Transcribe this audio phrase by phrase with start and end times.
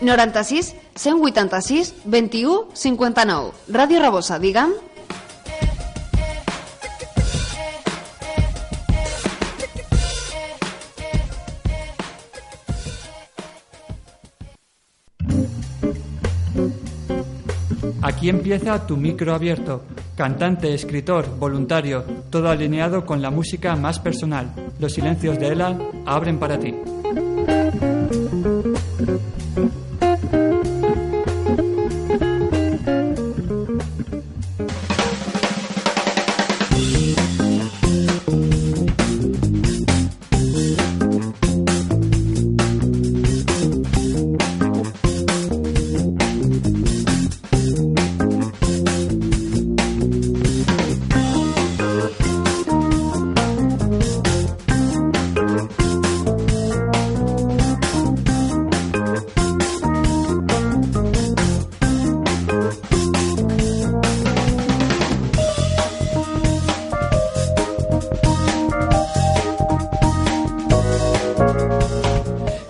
[0.00, 3.52] 96 186 21 59.
[3.68, 4.88] Ràdio Rabosa, digue'm.
[18.02, 19.82] Aquí empieza tu micro abierto.
[20.16, 24.50] Cantante, escritor, voluntario, todo alineado con la música más personal.
[24.80, 26.74] Los silencios de Ela abren para ti.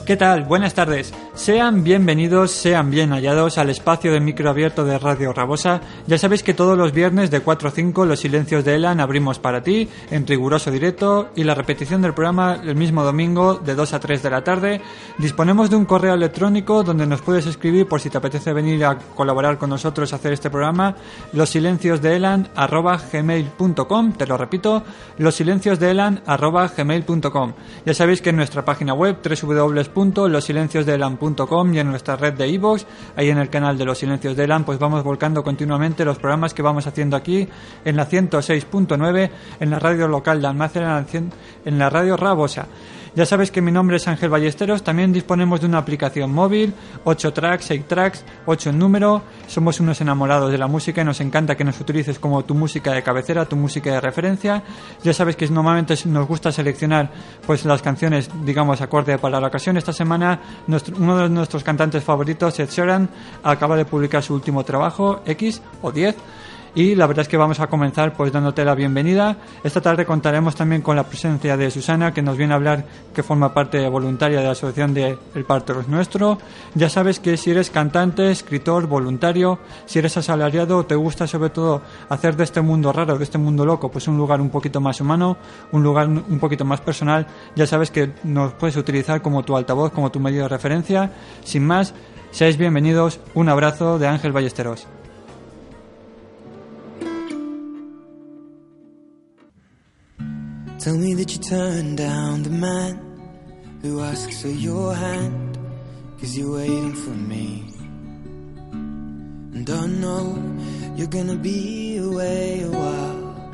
[0.08, 0.44] ¿Qué tal?
[0.44, 1.12] Buenas tardes.
[1.34, 5.82] Sean bienvenidos, sean bien hallados al espacio de micro abierto de Radio Rabosa.
[6.06, 9.38] Ya sabéis que todos los viernes de 4 a 5 los silencios de Elan abrimos
[9.38, 13.92] para ti en riguroso directo y la repetición del programa el mismo domingo de 2
[13.92, 14.80] a 3 de la tarde.
[15.18, 18.96] Disponemos de un correo electrónico donde nos puedes escribir por si te apetece venir a
[19.14, 20.96] colaborar con nosotros a hacer este programa.
[21.34, 24.12] Los silencios de Elan gmail.com.
[24.14, 24.82] Te lo repito,
[25.18, 27.52] los silencios de Elan gmail.com.
[27.84, 32.84] Ya sabéis que en nuestra página web www www.losilenciosdelan.com y en nuestra red de iVoox,
[33.16, 36.54] ahí en el canal de Los Silencios de Elan, pues vamos volcando continuamente los programas
[36.54, 37.48] que vamos haciendo aquí
[37.84, 41.32] en la 106.9, en la radio local de Almacén,
[41.64, 42.66] en la radio Rabosa.
[43.18, 47.32] Ya sabes que mi nombre es Ángel Ballesteros, también disponemos de una aplicación móvil, 8
[47.32, 51.56] tracks, 6 tracks, 8 en número, somos unos enamorados de la música y nos encanta
[51.56, 54.62] que nos utilices como tu música de cabecera, tu música de referencia.
[55.02, 57.10] Ya sabes que normalmente nos gusta seleccionar
[57.44, 59.76] pues las canciones, digamos, acorde para la ocasión.
[59.76, 60.40] Esta semana
[60.96, 63.08] uno de nuestros cantantes favoritos, Ed Sheeran,
[63.42, 66.14] acaba de publicar su último trabajo, X o 10
[66.74, 69.36] y la verdad es que vamos a comenzar pues dándote la bienvenida.
[69.62, 72.84] Esta tarde contaremos también con la presencia de Susana que nos viene a hablar
[73.14, 76.38] que forma parte voluntaria de la asociación de El Parto es Nuestro.
[76.74, 81.82] Ya sabes que si eres cantante, escritor, voluntario, si eres asalariado, te gusta sobre todo
[82.08, 85.00] hacer de este mundo raro, de este mundo loco, pues un lugar un poquito más
[85.00, 85.36] humano,
[85.72, 89.92] un lugar un poquito más personal, ya sabes que nos puedes utilizar como tu altavoz,
[89.92, 91.12] como tu medio de referencia.
[91.44, 91.94] Sin más,
[92.30, 93.20] seáis bienvenidos.
[93.34, 94.86] Un abrazo de Ángel Ballesteros.
[100.78, 102.94] Tell me that you turned down the man
[103.82, 105.58] who asks for your hand,
[106.20, 107.64] cause you're waiting for me.
[109.56, 110.22] And I know
[110.94, 113.50] you're gonna be away a while,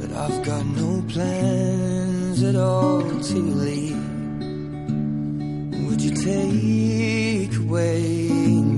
[0.00, 4.04] but I've got no plans at all to leave.
[5.86, 8.28] Would you take away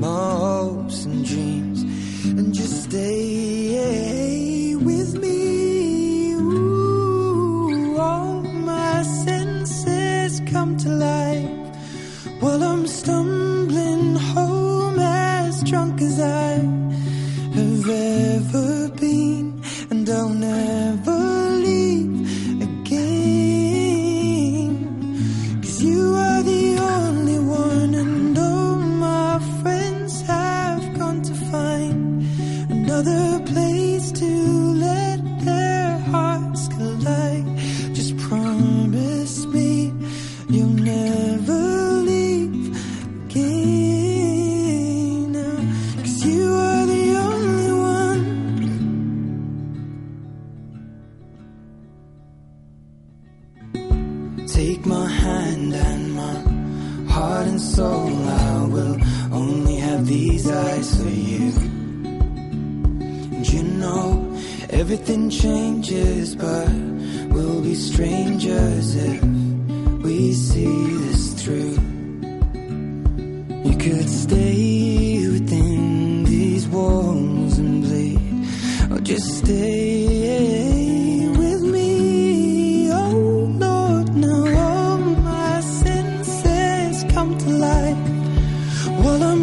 [0.05, 1.81] my hopes and dreams
[2.25, 3.36] and just stay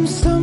[0.04, 0.33] I'm so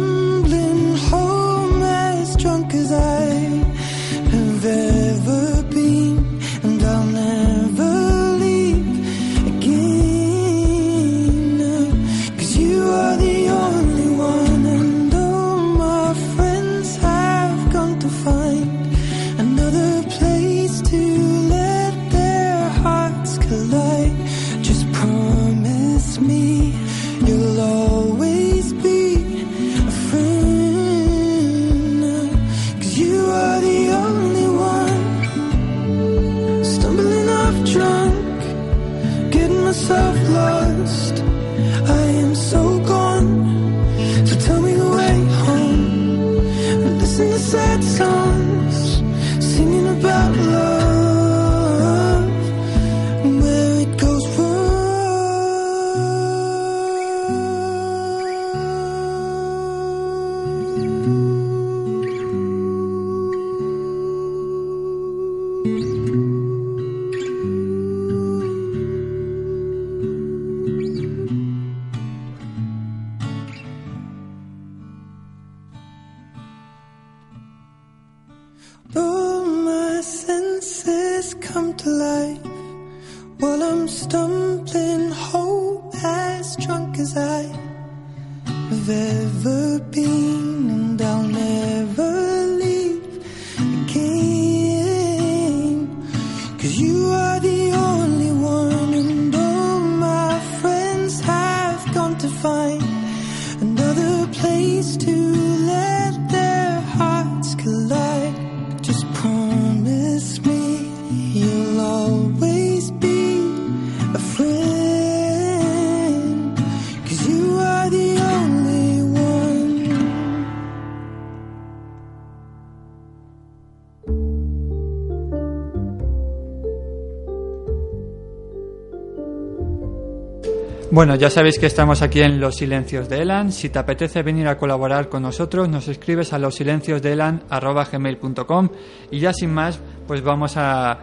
[130.91, 133.53] Bueno, ya sabéis que estamos aquí en Los Silencios de Elan.
[133.53, 138.69] Si te apetece venir a colaborar con nosotros, nos escribes a losilenciosdeelan.com
[139.09, 140.97] y ya sin más, pues vamos a,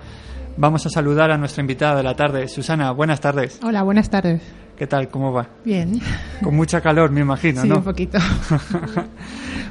[0.58, 2.49] vamos a saludar a nuestra invitada de la tarde.
[2.49, 3.58] Susana, buenas tardes.
[3.62, 4.43] Hola, buenas tardes.
[4.76, 5.08] ¿Qué tal?
[5.08, 5.49] ¿Cómo va?
[5.64, 5.99] Bien.
[6.44, 7.76] Con mucha calor, me imagino, sí, ¿no?
[7.79, 8.19] un poquito.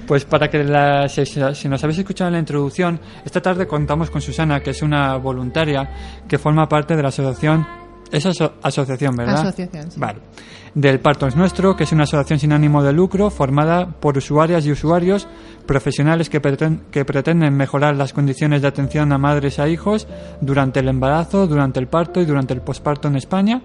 [0.08, 4.10] Pues para que la- si, si nos habéis escuchado en la introducción, esta tarde contamos
[4.10, 5.90] con Susana, que es una voluntaria
[6.30, 7.68] que forma parte de la asociación.
[8.12, 9.42] Es aso- asociación, ¿verdad?
[9.48, 10.00] Asociación, sí.
[10.00, 10.19] Vale.
[10.74, 14.65] Del Parto es Nuestro, que es una asociación sin ánimo de lucro formada por usuarias
[14.65, 15.27] y usuarios
[15.65, 20.07] profesionales que, preten- que pretenden mejorar las condiciones de atención a madres e hijos
[20.39, 23.62] durante el embarazo, durante el parto y durante el posparto en España.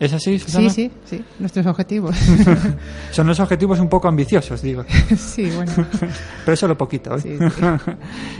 [0.00, 0.70] ¿Es así, Susana?
[0.70, 2.16] Sí, sí, sí, nuestros objetivos.
[3.10, 4.84] Son los objetivos un poco ambiciosos, digo.
[5.16, 5.72] sí, bueno.
[6.44, 7.20] Pero solo poquito, ¿eh?
[7.20, 7.92] Sí, sí.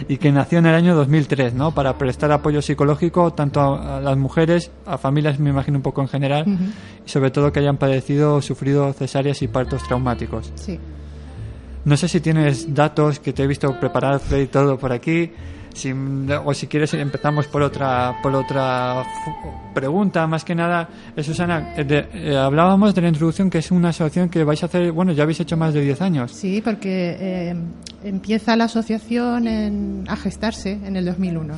[0.09, 1.75] y que nació en el año 2003, ¿no?
[1.75, 6.09] Para prestar apoyo psicológico tanto a, las mujeres, a familias, me imagino un poco en
[6.09, 6.45] general,
[7.05, 10.53] y sobre todo que hayan padecido o sufrido cesáreas y partos traumáticos.
[10.55, 10.79] Sí.
[11.85, 15.33] No sé si tienes datos que te he visto prepararte y todo por aquí.
[15.79, 15.93] Si,
[16.45, 19.05] o si quieres empezamos por otra por otra
[19.75, 23.71] pregunta más que nada eh, Susana eh, de- eh, hablábamos de la introducción que es
[23.71, 26.33] una asociación que vais a hacer bueno ya habéis hecho más de 10 años.
[26.33, 27.57] Sí, porque eh,
[28.05, 31.55] empieza la asociación en- a gestarse en el 2001,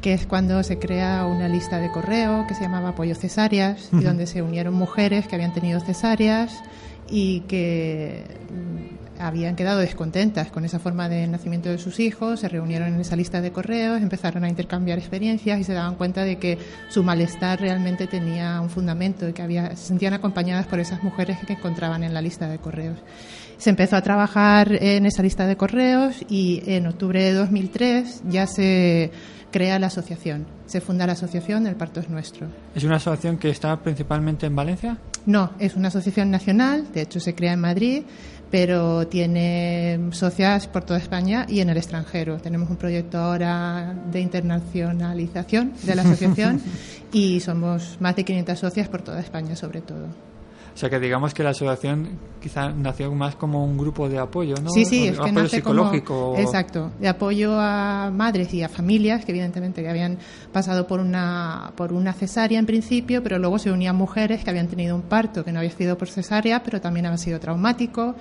[0.00, 4.02] que es cuando se crea una lista de correo que se llamaba Apoyo Cesáreas, y
[4.02, 6.62] donde se unieron mujeres que habían tenido cesáreas
[7.08, 12.48] y que mm, habían quedado descontentas con esa forma de nacimiento de sus hijos, se
[12.48, 16.36] reunieron en esa lista de correos, empezaron a intercambiar experiencias y se daban cuenta de
[16.36, 21.02] que su malestar realmente tenía un fundamento y que había, se sentían acompañadas por esas
[21.02, 22.98] mujeres que encontraban en la lista de correos.
[23.58, 28.46] Se empezó a trabajar en esa lista de correos y en octubre de 2003 ya
[28.46, 29.10] se
[29.56, 30.44] crea la asociación.
[30.66, 32.46] Se funda la asociación El Parto es Nuestro.
[32.74, 37.20] es una asociación que está principalmente en Valencia No, es una asociación nacional, de hecho
[37.20, 38.02] se crea en Madrid,
[38.50, 42.36] pero tiene socias por toda España y en el extranjero.
[42.36, 46.60] Tenemos un proyecto ahora de internacionalización de la asociación
[47.14, 50.35] y somos más de 500 socias por toda España sobre todo.
[50.76, 54.56] O sea que digamos que la asociación quizá nació más como un grupo de apoyo,
[54.62, 54.68] ¿no?
[54.68, 56.32] Sí, sí, O es que apoyo nace psicológico.
[56.32, 56.38] como...
[56.38, 60.18] Exacto, de apoyo a madres y a familias que evidentemente que habían
[60.52, 64.68] pasado por una, por una cesárea en principio, pero luego se unían mujeres que habían
[64.68, 68.14] tenido un parto que no había sido por cesárea, pero también había sido traumático,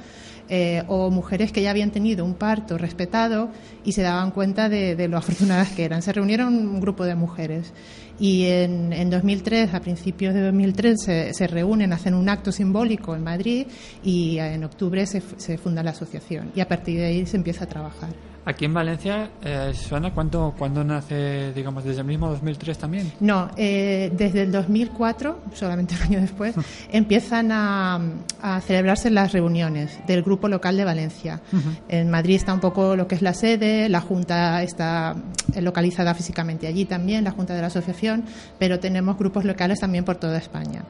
[0.48, 3.50] eh, o mujeres que ya habían tenido un parto respetado
[3.84, 6.02] y se daban cuenta de, de lo afortunadas que eran.
[6.02, 7.74] Se reunieron un grupo de mujeres
[8.20, 13.16] y en, en 2003, a principios de 2003, se, se reúnen, hacen un acto simbólico
[13.16, 13.68] en Madrid
[14.04, 17.66] y en octubre se, se funda la asociación y a partir de ahí se empieza
[17.66, 18.35] a trabajar.
[18.48, 23.12] Aquí en Valencia, eh, Susana, ¿cuánto, ¿cuándo nace, digamos, desde el mismo 2003 también?
[23.20, 26.54] No, eh, desde el 2004, solamente un año después,
[26.92, 28.00] empiezan a,
[28.44, 31.42] a celebrarse las reuniones del Grupo Local de Valencia.
[31.90, 35.16] En Madrid está un poco lo que es la sede, la Junta está
[35.60, 38.26] localizada físicamente allí también, la Junta de la Asociación,
[38.60, 40.84] pero tenemos grupos locales también por toda España.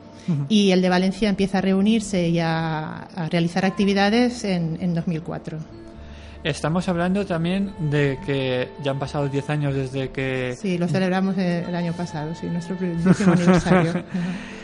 [0.49, 5.84] Y el de Valencia empieza a reunirse y a, a realizar actividades en, en 2004.
[6.45, 10.55] Estamos hablando también de que ya han pasado 10 años desde que...
[10.55, 14.03] Sí, lo celebramos el año pasado, sí, nuestro décimo aniversario.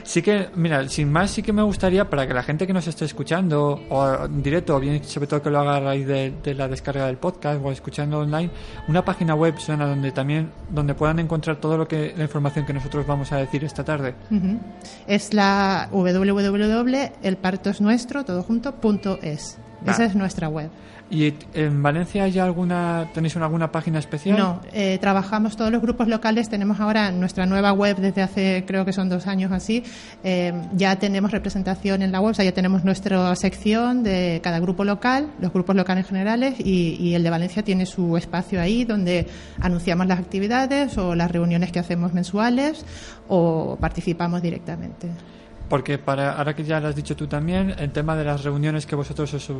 [0.03, 2.87] Sí que, mira, sin más, sí que me gustaría para que la gente que nos
[2.87, 6.33] esté escuchando, o en directo, o bien sobre todo que lo haga a raíz de,
[6.43, 8.49] de la descarga del podcast o escuchando online,
[8.87, 12.73] una página web, Susana, donde también, donde puedan encontrar todo lo que, la información que
[12.73, 14.15] nosotros vamos a decir esta tarde.
[14.31, 14.57] Ujú.
[15.05, 19.59] Es la www.elpartosnuestro, todo junto, punto es.
[19.87, 19.91] Va.
[19.93, 20.71] Esa es nuestra web.
[21.11, 24.37] ¿Y en Valencia hay alguna, tenéis alguna página especial?
[24.37, 26.49] No, eh, trabajamos todos los grupos locales.
[26.49, 29.83] Tenemos ahora nuestra nueva web desde hace, creo que son dos años así.
[30.23, 34.61] Eh, ya tenemos representación en la web, o sea, ya tenemos nuestra sección de cada
[34.61, 38.85] grupo local, los grupos locales generales, y, y el de Valencia tiene su espacio ahí
[38.85, 39.27] donde
[39.59, 42.85] anunciamos las actividades o las reuniones que hacemos mensuales
[43.27, 45.09] o participamos directamente.
[45.67, 48.85] Porque para, ahora que ya lo has dicho tú también, el tema de las reuniones
[48.85, 49.51] que vosotros os,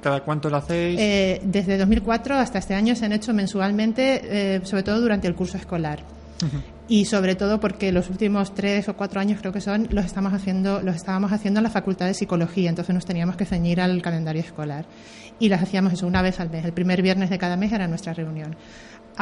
[0.00, 0.98] cada cuánto lo hacéis.
[0.98, 5.34] Eh, desde 2004 hasta este año se han hecho mensualmente, eh, sobre todo durante el
[5.34, 6.00] curso escolar.
[6.88, 10.32] Y sobre todo porque los últimos tres o cuatro años creo que son los estamos
[10.32, 14.00] haciendo los estábamos haciendo en la Facultad de Psicología, entonces nos teníamos que ceñir al
[14.00, 14.86] calendario escolar
[15.38, 16.64] y las hacíamos eso una vez al mes.
[16.64, 18.56] El primer viernes de cada mes era nuestra reunión.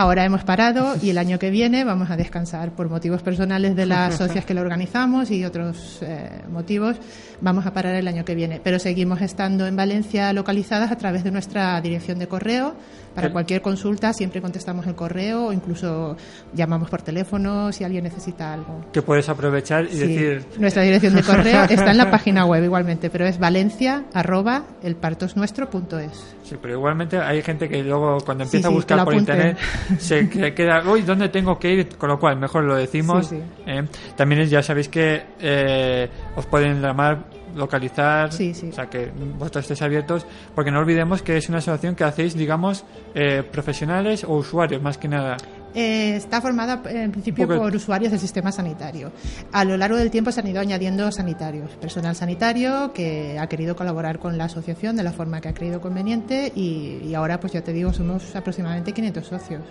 [0.01, 3.85] Ahora hemos parado y el año que viene vamos a descansar por motivos personales de
[3.85, 6.95] las socias que lo organizamos y otros eh, motivos.
[7.41, 11.25] Vamos a parar el año que viene, pero seguimos estando en Valencia localizadas a través
[11.25, 12.77] de nuestra dirección de correo.
[13.15, 16.17] Para cualquier consulta siempre contestamos el correo o incluso
[16.55, 18.85] llamamos por teléfono si alguien necesita algo.
[18.93, 22.63] que puedes aprovechar y Sí, decir, Nuestra dirección de correo está en la página web
[22.65, 26.37] igualmente, pero es valencia arroba elpartosnuestro.es.
[26.45, 29.15] sí, pero igualmente hay gente que luego cuando Sí, empieza a sí, que buscar por
[29.15, 29.59] internet
[29.99, 31.89] se que- queda, uy, ¿dónde tengo que ir?
[31.97, 33.27] Con lo cual, mejor lo decimos.
[33.27, 33.43] Sí, sí.
[33.67, 33.85] ¿eh?
[34.17, 37.25] También ya sabéis que eh, os pueden llamar,
[37.55, 38.69] localizar, Sí, sí.
[38.71, 42.35] o sea que vosotros estéis abiertos, porque no olvidemos que es una asociación que hacéis,
[42.35, 45.37] digamos, eh, profesionales o usuarios, más que nada.
[45.75, 49.13] Eh, está formada eh, en principio por usuarios del sistema sanitario.
[49.53, 53.77] A lo largo del tiempo se han ido añadiendo sanitarios, personal sanitario que ha querido
[53.77, 57.53] colaborar con la asociación de la forma que ha creído conveniente y, y ahora, pues
[57.53, 59.63] ya te digo, somos aproximadamente 500 socios.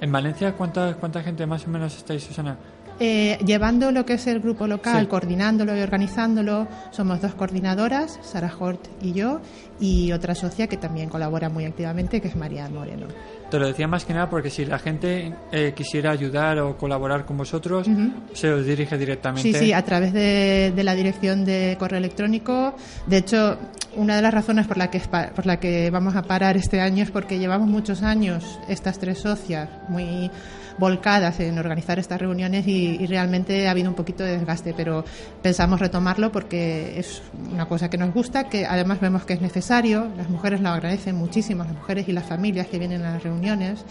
[0.00, 2.58] En Valencia, ¿cuánta, cuánta gente más o menos estáis, Susana?
[2.98, 5.06] Eh, llevando lo que es el grupo local, Sí.
[5.06, 9.40] coordinándolo y organizándolo, somos dos coordinadoras, Sara Hort y yo,
[9.78, 13.06] y otra socia que también colabora muy activamente, que es María Moreno.
[13.50, 17.26] Te lo decía más que nada porque si la gente eh, quisiera ayudar o colaborar
[17.26, 17.86] con vosotros,
[18.32, 19.42] se os dirige directamente.
[19.52, 22.74] Sí, sí, a través de, de la dirección de correo electrónico.
[23.06, 23.58] De hecho,
[23.94, 25.00] una de las razones por la, que,
[25.34, 29.18] por la que vamos a parar este año es porque llevamos muchos años, estas tres
[29.18, 30.30] socias, muy
[30.78, 35.04] volcadas en organizar estas reuniones y, y realmente ha habido un poquito de desgaste, pero
[35.42, 40.08] pensamos retomarlo porque es una cosa que nos gusta, que además vemos que es necesario,
[40.16, 43.84] las mujeres lo agradecen muchísimo, las mujeres y las familias que vienen a las reuniones.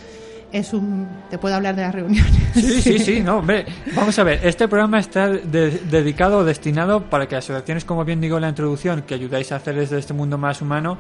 [0.52, 2.32] Es un, te puedo hablar de las reuniones.
[2.54, 3.66] Sí, sí, sí, no, hombre,
[3.96, 8.22] vamos a ver, este programa está de- dedicado o destinado para que asociaciones, como bien
[8.22, 10.98] digo en la introducción, que ayudáis a hacer desde este mundo más humano,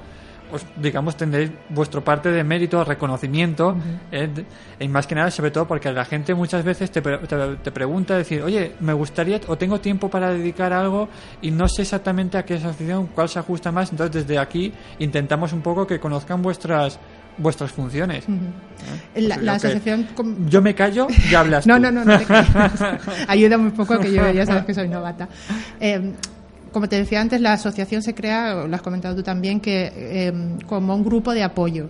[0.52, 3.75] os, digamos, tendréis vuestro parte de mérito, reconocimiento,
[4.12, 4.46] eh, de-
[4.84, 7.72] y más que nada, sobre todo, porque la gente muchas veces te, pre- te, te
[7.72, 11.10] pregunta, decir, oye, me gustaría o tengo tiempo para dedicar a algo
[11.42, 15.52] y no sé exactamente a qué asociación, cuál se ajusta más, entonces desde aquí intentamos
[15.54, 17.00] un poco que conozcan vuestras
[17.38, 18.24] vuestras funciones.
[18.30, 19.22] ¿eh?
[19.22, 20.08] La, Pues la asociación
[20.48, 21.82] Yo me callo y hablas No, tú.
[21.82, 22.25] no, no, no te.
[23.28, 25.28] Ayuda muy poco que yo ya sabes que soy novata.
[25.82, 26.14] Eh,
[26.75, 30.34] como te decía antes, la asociación se crea, lo has comentado tú también, que eh,
[30.65, 31.88] como un grupo de apoyo.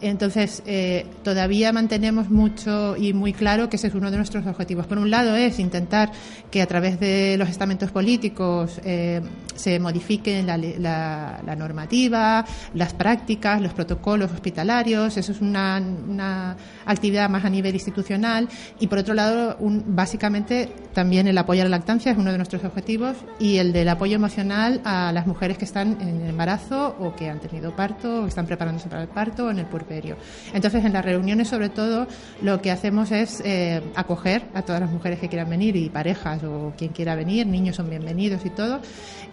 [0.00, 4.86] Entonces, eh, todavía mantenemos mucho y muy claro que ese es uno de nuestros objetivos.
[4.86, 6.12] Por un lado, es intentar
[6.50, 9.22] que a través de los estamentos políticos eh,
[9.54, 15.16] se modifique la, la, normativa, las prácticas, los protocolos hospitalarios.
[15.16, 18.48] Eso es una, una, actividad más a nivel institucional.
[18.78, 22.36] Y por otro lado, un, básicamente, también el apoyo a la lactancia es uno de
[22.36, 27.14] nuestros objetivos y el del apoyo emocional a las mujeres que están en embarazo o
[27.14, 30.16] que han tenido parto o están preparándose para el parto o en el puerperio.
[30.52, 32.06] Entonces, en las reuniones, sobre todo,
[32.42, 36.42] lo que hacemos es eh, acoger a todas las mujeres que quieran venir y parejas
[36.44, 38.80] o quien quiera venir, niños son bienvenidos y todo.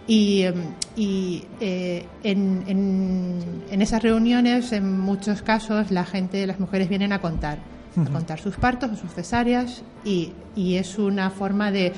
[0.06, 0.54] Y, em,
[0.96, 7.58] eh, en, esas reuniones, en muchos casos, la gente, las mujeres vienen a contar,
[7.96, 11.92] a contar sus partos o sus cesáreas y, y es una forma de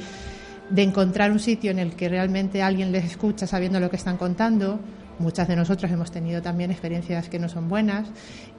[0.69, 4.17] de encontrar un sitio en el que realmente alguien les escucha sabiendo lo que están
[4.17, 4.81] contando.
[5.19, 8.07] Muchas de nosotras hemos tenido también experiencias que no son buenas.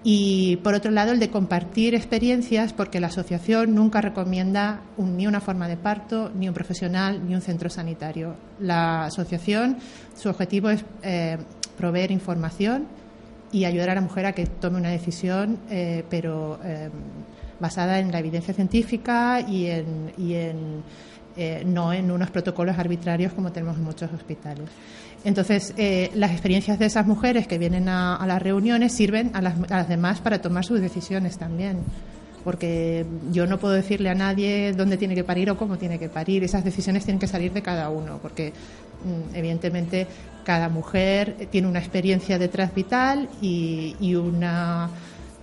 [0.03, 5.39] Y por otro lado, el de compartir experiencias, porque la asociación nunca recomienda ni una
[5.39, 8.35] forma de parto, ni un profesional, ni un centro sanitario.
[8.59, 9.77] La asociación,
[10.15, 11.37] su objetivo es eh,
[11.77, 12.87] proveer información
[13.51, 16.89] y ayudar a la mujer a que tome una decisión, eh, pero eh,
[17.59, 20.83] basada en la evidencia científica y en, y en
[21.37, 24.67] eh, no en unos protocolos arbitrarios como tenemos en muchos hospitales.
[25.23, 29.87] Entonces, eh, las experiencias de esas mujeres que vienen a, las reuniones sirven a las,
[29.89, 31.77] demás para tomar sus decisiones también
[32.43, 36.07] porque yo no puedo decirle a nadie dónde tiene que parir o cómo tiene que
[36.07, 36.45] parir.
[36.45, 40.07] Esas decisiones tienen que salir de cada uno, porque mm, evidentemente
[40.45, 44.89] cada mujer tiene una experiencia detrás vital y una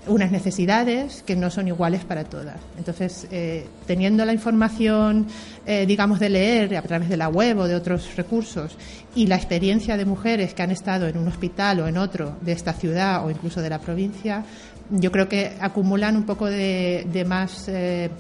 [0.06, 2.56] unas necesidades que no son iguales para todas.
[2.78, 5.26] Entonces, eh, teniendo la información,
[5.66, 8.76] eh, digamos, de leer a través de la web o de otros recursos
[9.14, 12.52] y la experiencia de mujeres que han estado en un hospital o en otro de
[12.52, 14.44] esta ciudad o incluso de la provincia,
[14.90, 18.11] yo creo que acumulan un poco de, más eh,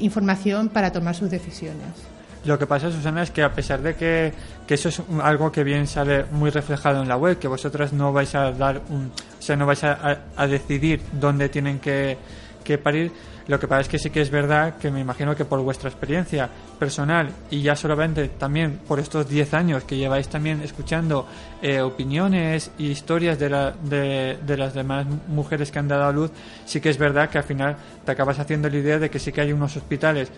[0.00, 2.11] información para tomar sus decisiones.
[2.44, 4.32] Lo que pasa, Susana, es que a pesar de que,
[4.68, 8.34] eso es algo que bien sale muy reflejado en la web, que vosotras no vais
[8.34, 10.18] a dar un, o sea, no vais a,
[10.48, 12.16] decidir dónde tienen que,
[12.64, 13.12] que parir,
[13.48, 15.88] lo que pasa es que sí que es verdad que me imagino que por vuestra
[15.88, 21.26] experiencia personal y ya solamente también por estos 10 años que lleváis también escuchando
[21.60, 26.12] eh, opiniones y historias de, la, de, de, las demás mujeres que han dado a
[26.12, 26.30] luz,
[26.64, 29.32] sí que es verdad que al final te acabas haciendo la idea de que sí
[29.32, 30.30] que hay unos hospitales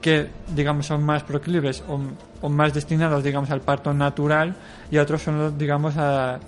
[0.00, 4.54] que digamos son más proclives o, más destinados digamos al parto natural
[4.90, 6.38] y otros son digamos a,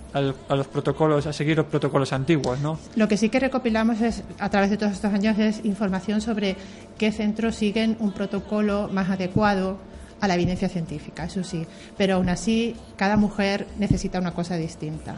[0.50, 4.50] los protocolos a seguir los protocolos antiguos no lo que sí que recopilamos es a
[4.50, 6.56] través de todos estos años es información sobre
[6.98, 9.78] qué centros siguen un protocolo más adecuado
[10.20, 11.66] a la evidencia científica eso sí.
[11.96, 15.14] Pero aún así cada mujer necesita una cosa distinta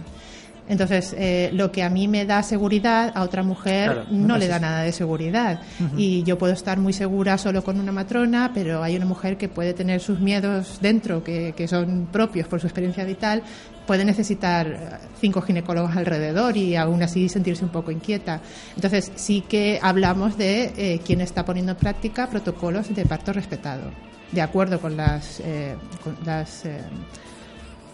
[0.68, 4.59] entonces, eh, lo que a mí me da seguridad, a otra mujer no, le da
[4.59, 5.61] nada de seguridad.
[5.96, 9.48] Y yo puedo estar muy segura solo con una matrona, pero hay una mujer que
[9.48, 13.42] puede tener sus miedos dentro, que, son propios por su experiencia vital,
[13.87, 18.40] puede necesitar cinco ginecólogos alrededor y aún así sentirse un poco inquieta.
[18.74, 23.90] Entonces, sí que hablamos de eh, quién está poniendo en práctica protocolos de parto respetado,
[24.33, 26.64] de acuerdo con las, eh, con las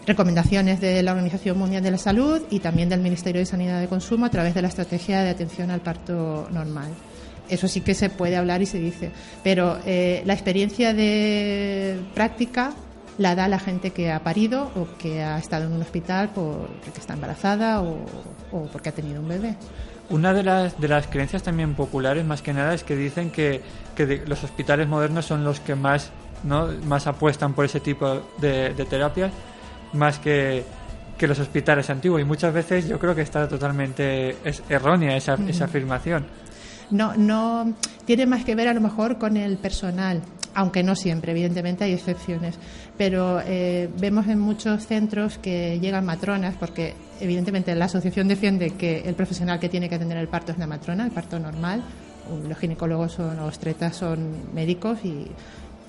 [0.05, 3.87] recomendaciones de la Organización Mundial de la Salud y también del Ministerio de Sanidad de
[3.87, 6.91] Consumo a través de la estrategia de atención al parto normal.
[7.49, 9.11] Eso sí que se puede hablar y se dice,
[9.43, 12.73] pero eh, la experiencia de práctica
[13.17, 16.99] la da la gente que ha parido o que ha estado en un hospital porque
[16.99, 18.05] está embarazada o,
[18.71, 19.55] porque ha tenido un bebé.
[20.09, 23.61] Una de las, de las creencias también populares, más que nada, es que dicen que,
[23.95, 26.11] que los hospitales modernos son los que más,
[26.43, 26.67] ¿no?
[26.85, 29.31] más apuestan por ese tipo de, de terapias
[29.95, 30.63] más que,
[31.17, 32.21] que los hospitales antiguos.
[32.21, 36.25] Y muchas veces yo creo que está totalmente es errónea esa, esa afirmación.
[36.91, 37.73] No, no
[38.05, 40.21] tiene más que ver a lo mejor con el personal,
[40.53, 42.59] aunque no siempre, evidentemente hay excepciones.
[42.97, 48.99] Pero eh, vemos en muchos centros que llegan matronas, porque evidentemente la asociación defiende que
[48.99, 51.83] el profesional que tiene que atender el parto es la matrona, el parto normal.
[52.47, 55.27] Los ginecólogos son, o obstetras son médicos y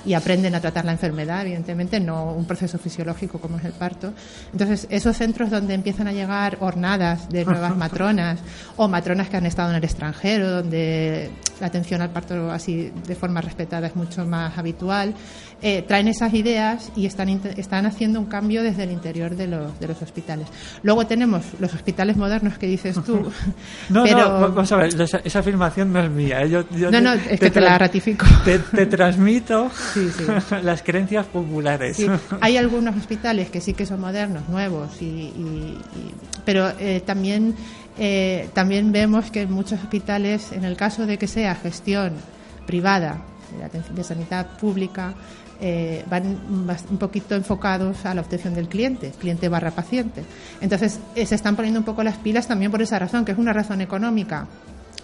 [0.07, 4.13] y aprenden a tratar la enfermedad, evidentemente, no un proceso fisiológico como es el parto.
[4.53, 8.39] Entonces, esos centros donde empiezan a llegar hornadas de nuevas matronas
[8.77, 13.15] o matronas que han estado en el extranjero, donde la atención al parto así de
[13.15, 15.15] forma respetada es mucho más habitual,
[15.63, 19.81] eh, traen esas ideas y están, están haciendo un cambio desde el interior de los,
[19.81, 20.49] de los hospitales.
[20.83, 23.33] Luego tenemos los hospitales modernos que dices tú.
[23.89, 24.19] no, pero...
[24.19, 26.43] no, vamos a ver, esa, afirmación no es mía.
[26.43, 26.65] ¿eh?
[26.91, 28.27] no, no, es que te la ratifico.
[28.45, 29.71] Te, transmito
[30.63, 31.99] las creencias populares.
[32.41, 35.79] Hay algunos hospitales que sí que son modernos, nuevos, y,
[36.45, 37.55] pero eh, también
[37.99, 42.13] Eh, también vemos que en muchos hospitales, en el caso de que sea gestión
[42.67, 45.15] privada de, la atención- de sanidad pública,
[45.63, 46.37] eh, van
[46.91, 50.25] un poquito enfocados a la obtención del cliente, cliente barra paciente.
[50.61, 53.39] Entonces, eh, se están poniendo un poco las pilas también por esa razón, que es
[53.39, 54.47] una razón económica.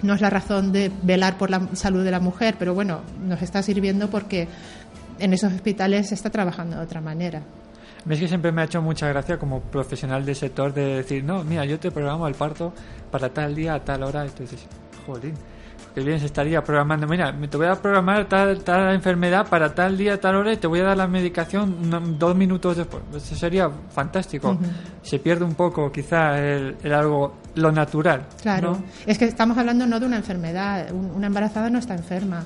[0.03, 3.41] No es la razón de velar por la salud de la mujer, pero bueno, nos
[3.41, 4.49] está sirviendo porque
[5.19, 7.43] en esos hospitales se está trabajando de otra manera.
[8.09, 11.45] Es que siempre me ha hecho mucha gracia como profesional del sector de decir, no,
[11.45, 12.73] mira, yo te programo el parto
[13.11, 14.25] para tal día, a tal hora.
[14.25, 14.67] Entonces,
[15.07, 15.35] jolín,
[15.95, 17.07] qué bien se estaría programando.
[17.07, 20.57] Mira, me te voy a programar tal, tal enfermedad para tal día, tal hora y
[20.57, 23.05] te voy a dar la medicación dos minutos después.
[23.15, 24.59] Eso sería fantástico.
[25.03, 28.23] Se pierde un poco, quizá, el, el algo, lo natural.
[28.43, 28.85] Claro, ¿no?
[29.07, 32.45] es que estamos hablando no de una enfermedad, Un- una embarazada no está enferma.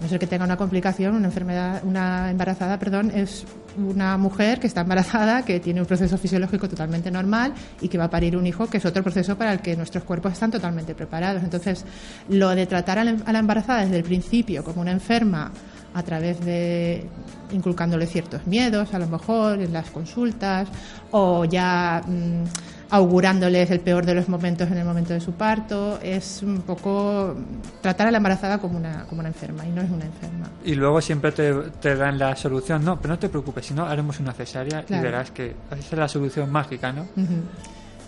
[0.00, 3.44] No ser que tenga una complicación, una enfermedad, una embarazada, perdón, es
[3.76, 8.04] una mujer que está embarazada, que tiene un proceso fisiológico totalmente normal y que va
[8.04, 10.94] a parir un hijo, que es otro proceso para el que nuestros cuerpos están totalmente
[10.94, 11.42] preparados.
[11.42, 11.84] Entonces,
[12.28, 15.50] lo de tratar a la, embarazada desde el principio como una enferma
[15.94, 17.06] a través de
[17.50, 20.68] inculcándole ciertos miedos, a lo mejor en las consultas,
[21.10, 22.44] o ya mm,
[22.90, 27.34] augurándoles el peor de los momentos en el momento de su parto, es un poco
[27.82, 30.50] tratar a la embarazada como una, como una enferma y no es una enferma.
[30.64, 32.84] Y luego siempre te, te dan la solución.
[32.84, 35.98] No, pero no te preocupes, si no, haremos una cesárea y verás que esa es
[35.98, 37.06] la solución mágica, ¿no?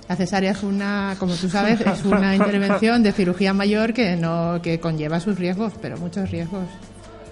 [0.09, 4.61] La cesárea es una, como tú sabes, es una intervención de cirugía mayor que no
[4.63, 6.65] que conlleva sus riesgos, pero muchos riesgos.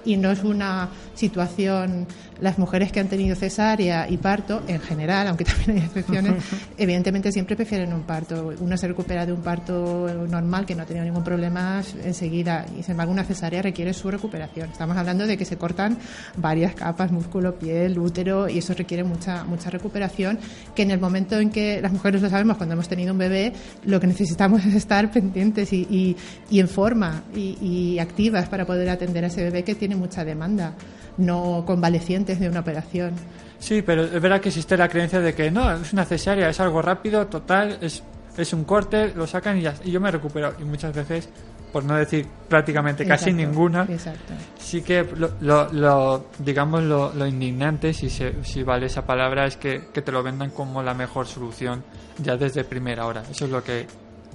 [0.04, 2.06] Y no es una situación,
[2.40, 6.34] las mujeres que han tenido cesárea y parto, en general, aunque también hay excepciones,
[6.76, 8.52] evidentemente siempre prefieren un parto.
[8.60, 12.82] Uno se recupera de un parto normal que no ha tenido ningún problema enseguida, y
[12.82, 14.70] sin embargo una cesárea requiere su recuperación.
[14.70, 15.98] Estamos hablando de que se cortan
[16.36, 20.38] varias capas, músculo, piel, útero, y eso requiere mucha, mucha recuperación,
[20.74, 23.52] que en el momento en que las mujeres lo sabemos, cuando hemos tenido un bebé,
[23.84, 26.16] lo que necesitamos es estar pendientes y, y-
[26.50, 30.24] y en forma y, y activas para poder atender a ese bebé que tiene mucha
[30.24, 30.74] demanda,
[31.18, 33.12] no convalecientes de una operación.
[33.58, 36.60] Sí, pero es verdad que existe la creencia de que no, es una cesárea, es
[36.60, 38.02] algo rápido, total, es,
[38.36, 40.54] es un corte, lo sacan y, ya, y yo me recupero.
[40.60, 41.28] Y muchas veces,
[41.72, 44.32] por no decir prácticamente casi Exacto, ninguna, Exacto.
[44.58, 49.44] sí que lo, lo- lo- digamos lo, lo indignante, si, se, si vale esa palabra,
[49.46, 51.82] es que, que te lo vendan como la mejor solución
[52.22, 53.22] ya desde primera hora.
[53.28, 53.86] Eso es lo que...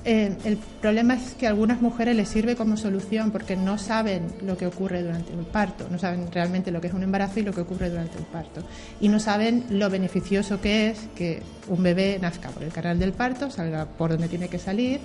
[0.06, 4.28] Eh, el problema es que a algunas mujeres les sirve como solución porque no saben
[4.42, 7.44] lo que ocurre durante el parto, no saben realmente lo que es un embarazo y
[7.44, 8.64] lo que ocurre durante el parto.
[9.00, 13.14] Y no saben lo beneficioso que es que un bebé nazca por el canal del
[13.14, 15.00] parto, salga por donde tiene que salir,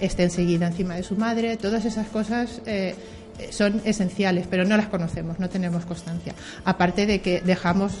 [0.00, 2.62] esté enseguida encima de su madre, todas esas cosas.
[2.66, 2.96] eh,
[3.50, 6.34] son esenciales, pero no las conocemos, no tenemos constancia.
[6.64, 7.92] Aparte de que dejamos,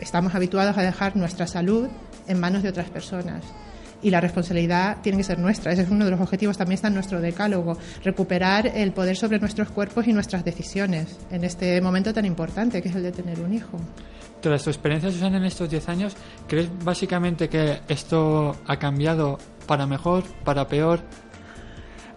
[0.00, 1.88] estamos habituados a dejar nuestra salud
[2.28, 3.42] en manos de otras personas
[4.02, 5.72] y la responsabilidad tiene que ser nuestra.
[5.72, 9.38] Ese es uno de los objetivos, también está en nuestro decálogo, recuperar el poder sobre
[9.38, 13.40] nuestros cuerpos y nuestras decisiones en este momento tan importante que es el de tener
[13.40, 13.78] un hijo.
[14.40, 19.86] Tras tu experiencia, Susana, en estos 10 años, ¿crees básicamente que esto ha cambiado para
[19.86, 21.00] mejor, para peor?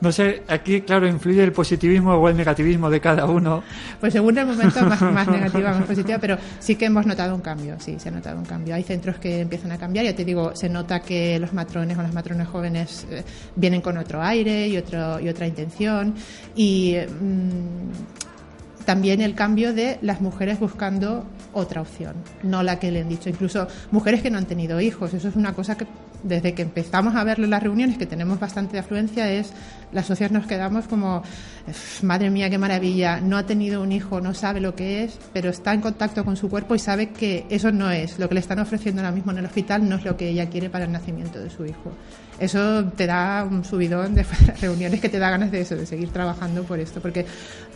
[0.02, 3.64] No sé, aquí, claro, influye el positivismo o el negativismo de cada uno.
[4.00, 7.42] Pues según el momento más, más negativa, más positiva, pero sí que hemos notado un
[7.42, 8.76] cambio, sí, se ha notado un cambio.
[8.76, 12.02] Hay centros que empiezan a cambiar, ya te digo, se nota que los matrones o
[12.02, 13.24] las matrones jóvenes eh,
[13.56, 16.16] vienen con otro aire y, otro, y otra intención
[16.56, 23.02] y mm, también el cambio de las mujeres buscando otra opción, no la que le
[23.02, 23.30] han dicho.
[23.30, 25.86] Incluso mujeres que no han tenido hijos, eso es una cosa que
[26.24, 29.54] desde que empezamos a verlo en las reuniones, que tenemos bastante afluencia, es
[29.92, 31.24] las socias nos quedamos como,
[31.68, 35.18] "Uf, madre mía, qué maravilla, no ha tenido un hijo, no sabe lo que es,
[35.34, 38.36] pero está en contacto con su cuerpo y sabe que eso no es, lo que
[38.36, 40.86] le están ofreciendo ahora mismo en el hospital no es lo que ella quiere para
[40.86, 41.92] el nacimiento de su hijo.
[42.40, 44.24] Eso te da un subidón de
[44.62, 47.26] reuniones que te da ganas de eso, de seguir trabajando por esto, porque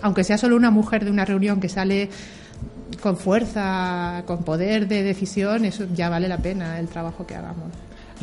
[0.02, 2.10] aunque sea solo una mujer de una reunión que sale
[3.02, 7.72] con fuerza, con poder de decisión, eso ya vale la pena el trabajo que hagamos.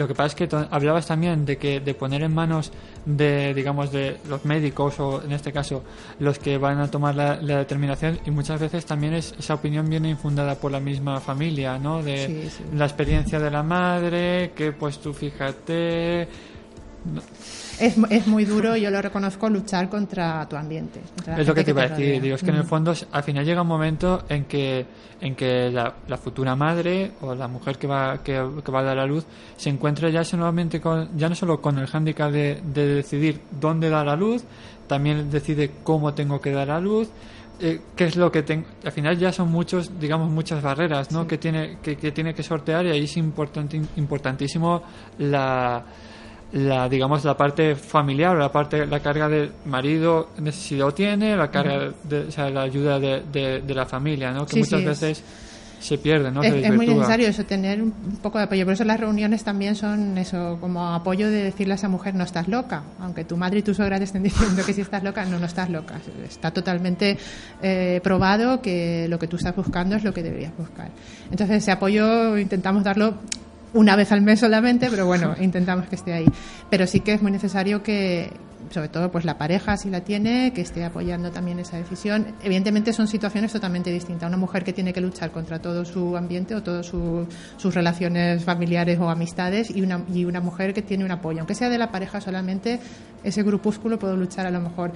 [0.00, 2.72] Lo que pasa es que hablabas también de que de poner en manos
[3.04, 5.84] de, digamos, de los médicos o en este caso
[6.18, 9.90] los que van a tomar la, la determinación y muchas veces también es, esa opinión
[9.90, 12.02] viene infundada por la misma familia, ¿no?
[12.02, 12.64] De Sí, sí.
[12.74, 16.26] la experiencia de la madre, que pues tú fíjate,
[17.80, 21.00] Es, es muy duro, yo lo reconozco, luchar contra tu ambiente.
[21.16, 22.68] contra Es lo que te iba a decir, digo, es que en el Mm.
[22.68, 24.86] fondo al final llega un momento en que
[25.22, 28.84] en que la, la futura madre o la mujer que va que, que va a
[28.84, 32.60] dar a luz se encuentra ya solamente con ya no solo con el hándicap de,
[32.64, 34.44] de decidir dónde dar a luz,
[34.86, 37.08] también decide cómo tengo que dar a luz,
[37.60, 41.26] eh, qué es lo que tengo, al final ya son muchos, digamos muchas barreras, ¿no?
[41.26, 44.82] Que tiene que, que tiene que sortear y ahí es importante importantísimo
[45.18, 45.84] la
[46.52, 51.50] la digamos la parte familiar la parte la carga del marido si lo tiene la
[51.50, 54.80] carga de o sea, la ayuda de, de, de la familia no que Sí, muchas
[54.80, 55.22] sí, es- veces
[55.80, 58.66] se pierde no Es, se es muy necesario eso, tener un poco de apoyo.
[58.66, 62.22] Por eso las reuniones también son eso, como apoyo de decirle a esa mujer no
[62.24, 62.82] estás loca.
[63.00, 65.46] Aunque tu madre y tu suegra te estén diciendo que si estás loca, no, no
[65.46, 65.94] estás loca.
[66.22, 67.16] Está totalmente
[67.62, 70.88] eh, probado que lo que tú estás buscando es lo que deberías buscar.
[71.30, 73.14] Entonces ese apoyo intentamos darlo
[73.72, 76.26] una vez al mes solamente, pero bueno, intentamos que esté ahí.
[76.70, 78.33] Pero sí que es muy necesario que,
[78.70, 82.35] sobre todo pues la pareja si la tiene, que esté apoyando también esa decisión.
[82.42, 84.28] Evidentemente son situaciones totalmente distintas.
[84.28, 88.44] Una mujer que tiene que luchar contra todo su ambiente o todas su- sus relaciones
[88.44, 91.38] familiares o amistades y una, y una mujer que tiene un apoyo.
[91.40, 92.78] Aunque sea de la pareja solamente,
[93.24, 94.92] ese grupúsculo puede luchar a lo mejor.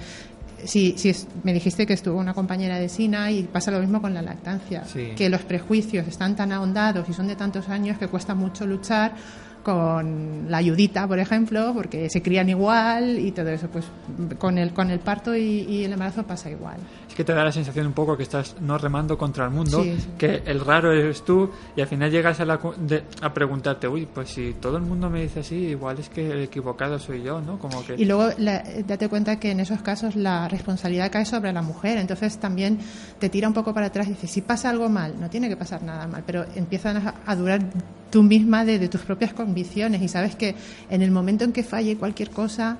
[0.63, 4.01] Si, si es- me dijiste que estuvo una compañera de Sina y pasa lo mismo
[4.01, 5.11] con la lactancia, Sí.
[5.15, 9.13] que los prejuicios están tan ahondados y son de tantos años que cuesta mucho luchar
[9.65, 13.67] con la ayudita, por ejemplo, porque se crían igual y todo eso.
[13.67, 13.85] Pues
[14.37, 16.77] con el, con el parto y, y el embarazo pasa igual.
[17.09, 19.81] es que te da la sensación un poco que estás no remando contra el mundo
[19.83, 20.07] Sí, sí.
[20.17, 24.05] que el raro eres tú y al final llegas a, la, de- a preguntarte uy
[24.05, 27.41] pues si todo el mundo me dice así igual es que el equivocado soy yo
[27.41, 31.25] no como que Y luego la- date cuenta que en esos casos la responsabilidad cae
[31.25, 31.97] sobre la mujer.
[31.97, 32.77] Entonces también
[33.19, 35.57] te tira un poco para atrás y dices, si pasa algo mal, no tiene que
[35.57, 37.61] pasar nada mal, pero empiezan a, a durar
[38.09, 40.55] tú misma de, de tus propias convicciones y sabes que
[40.89, 42.77] en el momento en que falle cualquier cosa,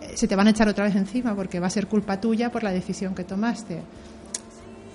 [0.00, 2.50] eh, se te van a echar otra vez encima porque va a ser culpa tuya
[2.50, 3.82] por la decisión que tomaste.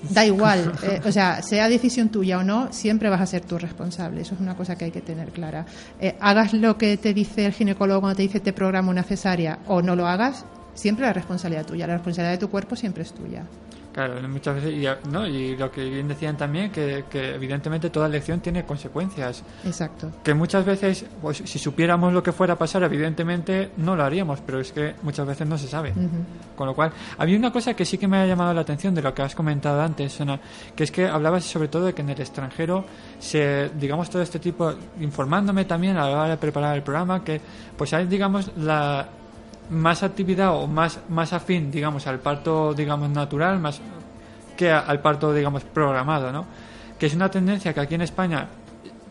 [0.10, 3.58] Da igual, eh, o sea, sea decisión tuya o no, siempre vas a ser tú
[3.58, 4.22] responsable.
[4.22, 5.66] Eso es una cosa que hay que tener clara.
[6.00, 9.60] Eh, hagas lo que te dice el ginecólogo cuando te dice te programa una cesárea
[9.68, 11.88] o no lo hagas, siempre la responsabilidad tuya.
[11.88, 13.46] La responsabilidad de tu cuerpo siempre es tuya.
[13.94, 15.28] Claro, muchas veces, y, ¿no?
[15.28, 19.44] y lo que bien decían también, que, que evidentemente toda elección tiene consecuencias.
[19.64, 20.12] Exacto.
[20.24, 24.42] Que muchas veces, pues si supiéramos lo que fuera a pasar, evidentemente no lo haríamos,
[24.42, 25.94] pero es que muchas veces no se sabe.
[26.56, 29.04] Con lo cual, había una cosa que sí que me ha llamado la atención de
[29.04, 30.40] lo que has comentado antes, Sona,
[30.76, 32.86] que es que hablabas sobre todo de que en el extranjero
[33.20, 37.40] se, digamos, todo este tipo, informándome también a la hora de preparar el programa, que
[37.78, 39.08] pues hay, digamos, la
[39.70, 43.80] más actividad o más, más afín, digamos, al parto, digamos, natural, más
[44.58, 46.46] que a- al parto, digamos, programado, ¿no?
[47.00, 48.48] Que es una tendencia que aquí en España,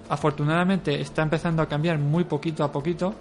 [0.09, 3.15] afortunadamente, está empezando a cambiar muy poquito a poquito,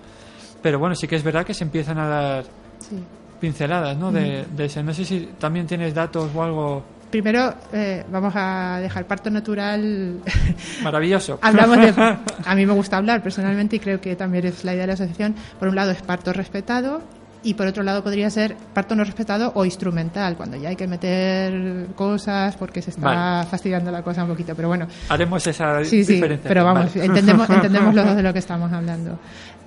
[0.62, 2.44] pero bueno, sí que es verdad que se empiezan a dar
[2.80, 2.98] Sí.
[3.39, 4.12] pinceladas, ¿no?
[4.12, 4.84] De, de ese.
[4.84, 10.20] No sé si también tienes datos o algo Primero, eh, vamos a dejar parto natural.
[10.82, 11.39] maravilloso.
[11.41, 11.89] Hablamos de.
[12.46, 14.94] A mí me gusta hablar personalmente y creo que también es la idea de la
[14.94, 15.36] asociación.
[15.60, 17.02] Por un lado es parto respetado
[17.44, 20.88] y por otro lado podría ser parto no respetado o instrumental, cuando ya hay que
[20.88, 23.48] meter cosas porque se está Vale.
[23.48, 24.54] fastidiando la cosa un poquito.
[24.56, 26.48] Pero bueno, Haremos esa sí, sí, diferencia.
[26.48, 27.06] pero vamos, Vale.
[27.06, 29.18] entendemos, entendemos los dos de lo que estamos hablando.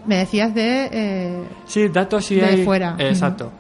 [0.07, 0.89] Me decías de.
[0.93, 2.65] eh, Sí, datos sí de hay.
[2.65, 2.95] fuera.
[2.99, 3.51] Exacto.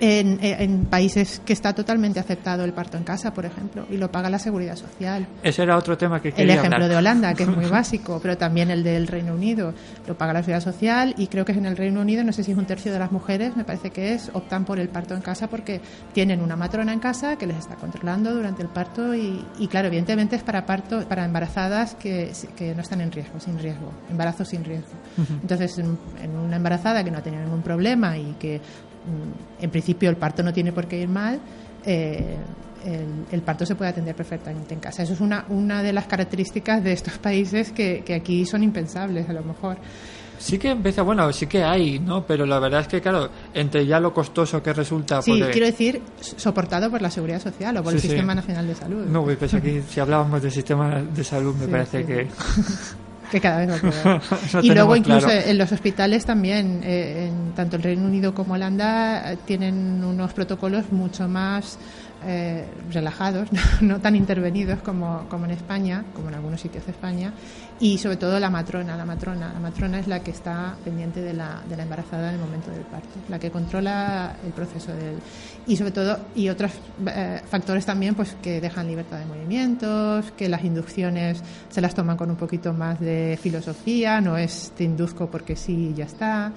[0.00, 4.10] En, en países que está totalmente aceptado el parto en casa, por ejemplo, y lo
[4.10, 5.26] paga la seguridad social.
[5.42, 6.90] Ese era otro tema que El quería ejemplo hablar.
[6.90, 9.74] de Holanda, que es muy básico, pero también el del Reino Unido.
[10.06, 12.44] Lo paga la seguridad social y creo que es en el Reino Unido, no sé
[12.44, 15.14] si es un tercio de las mujeres, me parece que es, optan por el parto
[15.14, 15.80] en casa porque
[16.12, 19.88] tienen una matrona en casa que les está controlando durante el parto y, y claro,
[19.88, 24.44] evidentemente es para parto, para embarazadas que, que no están en riesgo, sin riesgo, embarazo
[24.44, 24.92] sin riesgo.
[25.42, 28.60] Entonces, en, en una embarazada que no ha tenido ningún problema y que
[29.60, 31.40] en principio el parto no tiene por qué ir mal,
[31.84, 32.36] eh,
[32.84, 35.02] el, el parto se puede atender perfectamente en casa.
[35.02, 39.28] Eso es una, una de las características de estos países que, que aquí son impensables,
[39.28, 39.76] a lo mejor.
[40.38, 42.24] Sí que empieza, bueno, sí que hay, ¿no?
[42.24, 45.20] Pero la verdad es que, claro, entre ya lo costoso que resulta.
[45.20, 48.06] Sí, porque- quiero decir, soportado por la Seguridad Social o por el sí.
[48.06, 49.04] Sistema Nacional de Salud.
[49.06, 52.28] No, güey, pues aquí, si hablábamos del sistema de salud, me Sí, parece que.
[53.30, 54.20] que cada vez va
[54.62, 55.46] y luego incluso claro.
[55.46, 60.32] en los hospitales también, eh, en tanto el Reino Unido como Holanda, eh, tienen unos
[60.32, 61.78] protocolos mucho más
[62.24, 63.48] eh, relajados,
[63.80, 67.32] no tan intervenidos como, como en España, como en algunos sitios de España,
[67.80, 71.32] y sobre todo la matrona, la matrona, la matrona es la que está pendiente de
[71.32, 75.18] la, de la embarazada en el momento del parto, la que controla el proceso del
[75.66, 76.72] y sobre todo y otros
[77.06, 82.16] eh, factores también pues que dejan libertad de movimientos, que las inducciones se las toman
[82.16, 86.52] con un poquito más de filosofía, no es te induzco porque sí ya está.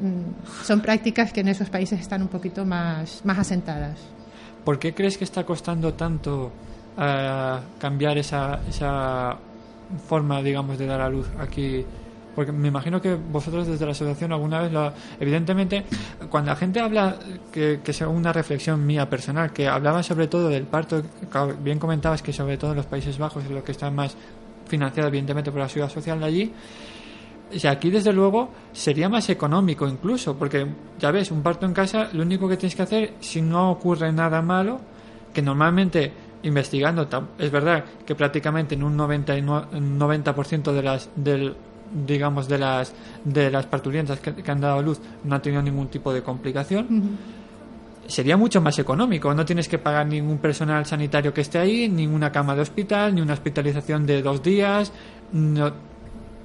[0.00, 3.98] Mm, Son prácticas que en esos países están un poquito más, más asentadas.
[4.64, 6.50] ¿Por qué crees que está costando tanto
[6.98, 9.36] eh, cambiar esa, esa
[10.06, 11.84] forma, digamos, de dar a luz aquí?
[12.34, 15.84] Porque me imagino que vosotros desde la asociación alguna vez, lo, evidentemente,
[16.28, 17.16] cuando la gente habla,
[17.52, 21.02] que, que sea una reflexión mía personal, que hablaba sobre todo del parto,
[21.62, 24.16] bien comentabas que sobre todo en los Países Bajos es lo que está más
[24.68, 26.52] financiado evidentemente por la seguridad social de allí,
[27.58, 30.66] Sea, aquí desde luego sería más económico incluso, porque
[30.98, 34.12] ya ves, un parto en casa, lo único que tienes que hacer, si no ocurre
[34.12, 34.80] nada malo,
[35.32, 37.08] que normalmente investigando,
[37.38, 41.56] es verdad que prácticamente en un 90%, de las del
[42.06, 45.88] digamos de las de las parturientas que, han dado a luz no han tenido ningún
[45.88, 47.18] tipo de complicación.
[48.06, 52.32] Sería mucho más económico, no tienes que pagar ningún personal sanitario que esté ahí, ninguna
[52.32, 54.92] cama de hospital, ni una hospitalización de dos días,
[55.32, 55.72] no,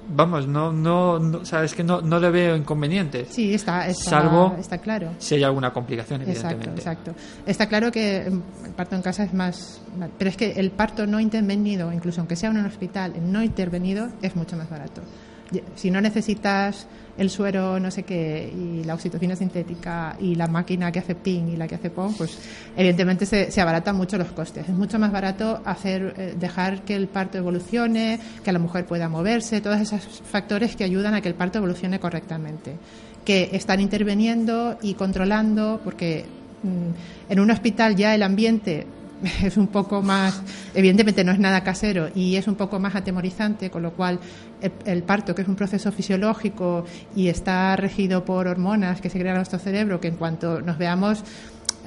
[0.08, 3.26] vamos, no, no, sabes que no, no le veo inconveniente.
[3.30, 5.10] Sí, está, está, salvo está claro.
[5.18, 6.70] Si hay alguna complicación, evidentemente.
[6.70, 7.50] Exacto, exacto.
[7.50, 8.42] Está claro que el
[8.76, 9.80] parto en casa es más,
[10.18, 14.08] pero es que el parto no intervenido, incluso aunque sea en un hospital, no intervenido,
[14.22, 15.02] es mucho más barato.
[15.76, 16.86] Si no necesitas
[17.18, 21.48] el suero no sé qué y la oxitocina sintética y la máquina que hace ping
[21.48, 22.38] y la que hace pong, pues
[22.76, 24.68] evidentemente se, se abaratan mucho los costes.
[24.68, 29.08] Es mucho más barato hacer eh, dejar que el parto evolucione, que la mujer pueda
[29.08, 32.76] moverse, todos esos factores que ayudan a que el parto evolucione correctamente,
[33.24, 36.24] que están interviniendo y controlando porque
[36.62, 38.86] mm, en un hospital ya el ambiente
[39.42, 40.42] es un poco más,
[40.74, 44.18] evidentemente no es nada casero y es un poco más atemorizante, con lo cual
[44.84, 49.36] el, parto, que es un proceso fisiológico y está regido por hormonas que se crean
[49.36, 51.22] en nuestro cerebro, que en cuanto nos veamos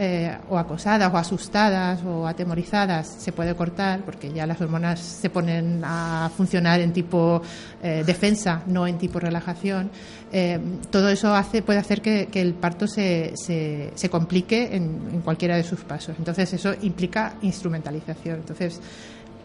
[0.02, 5.30] eh, o acosadas o asustadas o atemorizadas se puede cortar porque ya las hormonas se
[5.30, 7.42] ponen a funcionar en tipo
[7.84, 9.92] eh, defensa, no en tipo relajación.
[10.32, 10.58] Eh,
[10.90, 15.58] todo eso hace, puede hacer que, el parto se, se, se complique en, en, cualquiera
[15.58, 16.16] de sus pasos.
[16.18, 18.38] Entonces eso implica instrumentalización.
[18.38, 18.80] Entonces,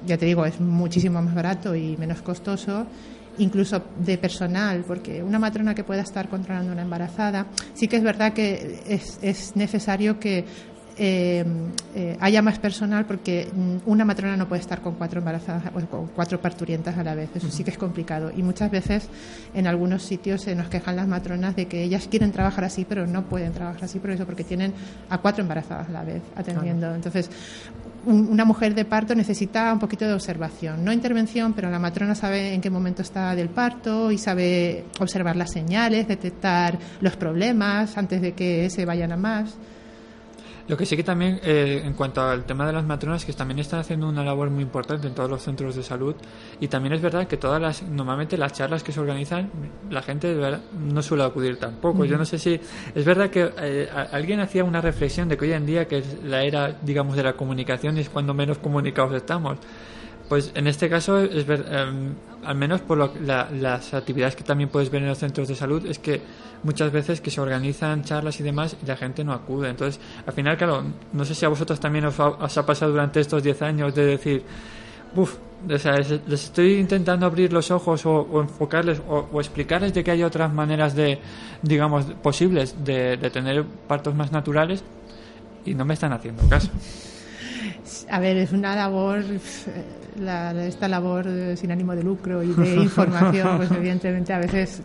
[0.06, 2.86] ya te digo, es muchísimo más barato y menos costoso
[3.38, 8.02] incluso de personal, porque una matrona que pueda estar controlando una embarazada, sí que es
[8.02, 10.44] verdad que es, es necesario que
[10.96, 11.44] eh,
[11.94, 15.86] eh, haya más personal porque mm, una matrona no puede estar con cuatro embarazadas o
[15.86, 17.30] con cuatro parturientas a la vez.
[17.34, 18.30] Eso sí que es complicado.
[18.34, 19.08] Y muchas veces
[19.54, 23.06] en algunos sitios se nos quejan las matronas de que ellas quieren trabajar así, pero
[23.06, 24.72] no pueden trabajar así por eso, porque tienen
[25.10, 26.94] a cuatro embarazadas a la vez atendiendo.
[26.94, 27.30] Entonces,
[28.06, 32.52] una mujer de parto necesita un poquito de observación, no intervención, pero la matrona sabe
[32.52, 38.20] en qué momento está del parto y sabe observar las señales, detectar los problemas antes
[38.20, 39.56] de que se vayan a más.
[40.66, 43.58] Lo que sí que también, eh, en cuanto al tema de las matronas, que también
[43.58, 46.14] están haciendo una labor muy importante en todos los centros de salud.
[46.58, 49.50] Y también es verdad que todas las, normalmente las charlas que se organizan,
[49.90, 50.34] la gente
[50.78, 52.06] no suele acudir tampoco.
[52.06, 52.58] Yo no sé si,
[52.94, 56.22] es verdad que eh, alguien hacía una reflexión de que hoy en día, que es
[56.24, 59.58] la era, digamos, de la comunicación, es cuando menos comunicados estamos.
[60.28, 64.70] Pues en este caso, es ver, em, al menos por lo, las actividades que también
[64.70, 66.20] puedes ver en los centros de salud, es que
[66.62, 69.68] muchas veces que se organizan charlas y demás y la gente no acude.
[69.68, 70.82] Entonces, al final, claro,
[71.12, 74.42] no sé si a vosotros también os ha, pasado durante estos 10 años de decir,
[75.14, 75.36] uff,
[75.68, 80.94] les, estoy intentando abrir los ojos o, enfocarles o, explicarles de que hay otras maneras
[80.94, 81.18] de,
[81.62, 84.82] digamos, posibles de, de tener partos más naturales
[85.66, 86.70] y no me están haciendo caso.
[88.10, 89.22] A ver, es una labor,
[90.18, 94.82] eh, esta labor sin ánimo de lucro y de información, pues evidentemente a veces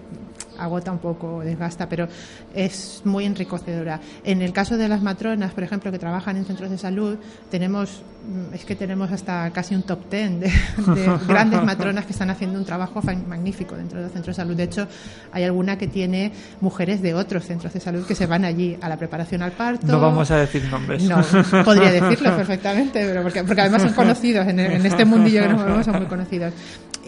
[0.59, 2.07] agota un poco, desgasta, pero
[2.53, 3.99] es muy enriquecedora.
[4.23, 7.17] En el caso de las matronas, por ejemplo, que trabajan en centros de salud,
[7.49, 10.51] tenemos, mm, es que tenemos hasta casi un top ten de,
[11.27, 14.55] grandes matronas que están haciendo un trabajo magnífico dentro de los centros de salud.
[14.55, 14.87] De hecho,
[15.31, 18.89] hay alguna que tiene mujeres de otros centros de salud que se van allí a
[18.89, 19.87] la preparación al parto.
[19.87, 21.03] No vamos a decir nombres.
[21.03, 21.21] No,
[21.63, 25.59] podría decirlo perfectamente, pero porque, porque además son conocidos, en, en este mundillo que nos
[25.59, 26.53] movemos son muy conocidos.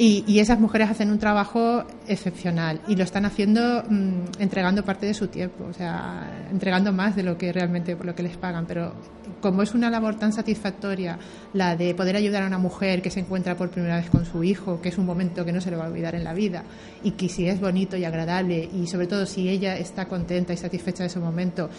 [0.03, 5.13] Y, esas mujeres hacen un trabajo excepcional y lo están haciendo mm, entregando parte de
[5.13, 8.65] su tiempo, o sea, entregando más de lo que realmente por lo que les pagan.
[8.65, 8.95] Pero
[9.41, 11.19] como es una labor tan satisfactoria
[11.53, 14.43] la de poder ayudar a una mujer que se encuentra por primera vez con su
[14.43, 16.63] hijo, que es un momento que no se le va a olvidar en la vida,
[17.03, 20.57] y que si es bonito y agradable y sobre todo si ella está contenta y
[20.57, 21.69] satisfecha de ese momento,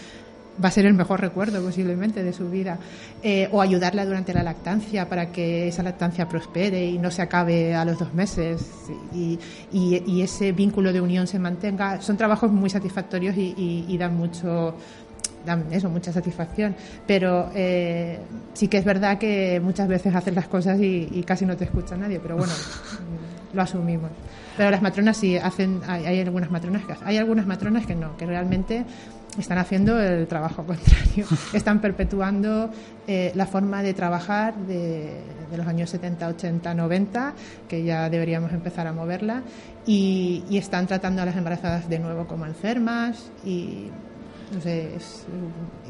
[0.63, 2.79] va a ser el mejor recuerdo posiblemente de su vida,
[3.23, 7.75] eh, o ayudarla durante la lactancia para que esa lactancia prospere y no se acabe
[7.75, 8.63] a los dos meses
[9.15, 9.39] y,
[10.23, 12.01] ese vínculo de unión se mantenga.
[12.01, 14.75] Son trabajos muy satisfactorios y, dan mucho
[15.45, 18.21] dan eso, mucha satisfacción, pero eh,
[18.53, 21.97] sí que es verdad que muchas veces haces las cosas y, casi no te escucha
[21.97, 22.53] nadie, pero bueno,
[23.53, 24.11] lo asumimos.
[24.57, 28.17] Pero las matronas sí hacen, hay, hay algunas matronas que hay algunas matronas que no,
[28.17, 28.85] que realmente
[29.39, 31.27] están haciendo el trabajo contrario.
[31.53, 32.71] Están perpetuando
[33.07, 35.21] eh, la forma de trabajar de,
[35.57, 37.35] los años 70, 80, 90,
[37.69, 39.43] que ya deberíamos empezar a moverla,
[39.87, 43.91] y, están tratando a las embarazadas de nuevo como enfermas y,
[44.53, 45.27] no sé, es-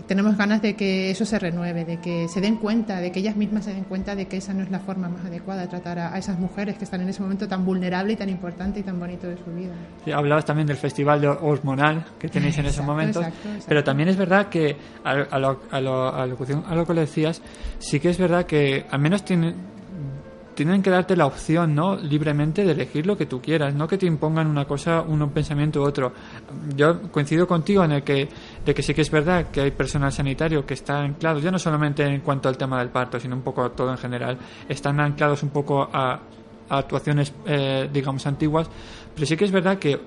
[0.07, 3.37] tenemos ganas de que eso se renueve, de que se den cuenta, de que ellas
[3.37, 5.99] mismas se den cuenta de que esa no es la forma más adecuada de tratar
[5.99, 8.99] a, esas mujeres que están en ese momento tan vulnerable y tan importante y tan
[8.99, 9.73] bonito de su vida.
[10.05, 13.67] Sí, hablabas también del festival de hormonal que tenéis en esos momentos, exacto, exacto.
[13.69, 16.37] pero también es verdad que a, a lo, a, lo, a, lo,
[16.67, 17.43] a lo que le decías,
[17.79, 19.72] sí que es verdad que al menos tienen
[20.55, 21.97] tienen que darte la opción, ¿no?
[21.97, 25.81] Libremente de elegir lo que tú quieras, no que te impongan una cosa, un pensamiento
[25.81, 26.13] u otro.
[26.77, 28.29] Yo coincido contigo en el que,
[28.65, 31.59] de que sí que es verdad que hay personal sanitario que está anclado, ya no
[31.59, 34.39] solamente en cuanto al tema del parto, sino un poco todo en general,
[34.69, 36.21] están anclados un poco a,
[36.69, 38.69] a actuaciones, eh, digamos, antiguas,
[39.15, 39.99] pero sí que es verdad que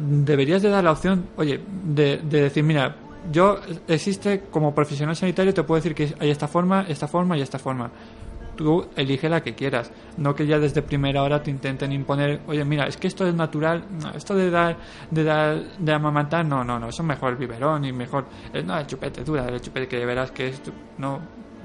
[0.00, 2.96] deberías de dar la opción, oye, de, de decir, mira,
[3.30, 7.42] yo existe como profesional sanitario, te puedo decir que hay esta forma, esta forma y
[7.42, 7.90] esta forma
[8.60, 12.62] tú elige la que quieras, no que ya desde primera hora te intenten imponer, oye,
[12.62, 14.76] mira, es que esto es natural, no, esto de dar,
[15.10, 18.62] de dar, de amamantar, no, no, no, eso es mejor el biberón y mejor, eh,
[18.62, 20.60] no, el chupete, dura, el chupete que verás que es,
[20.98, 21.20] no,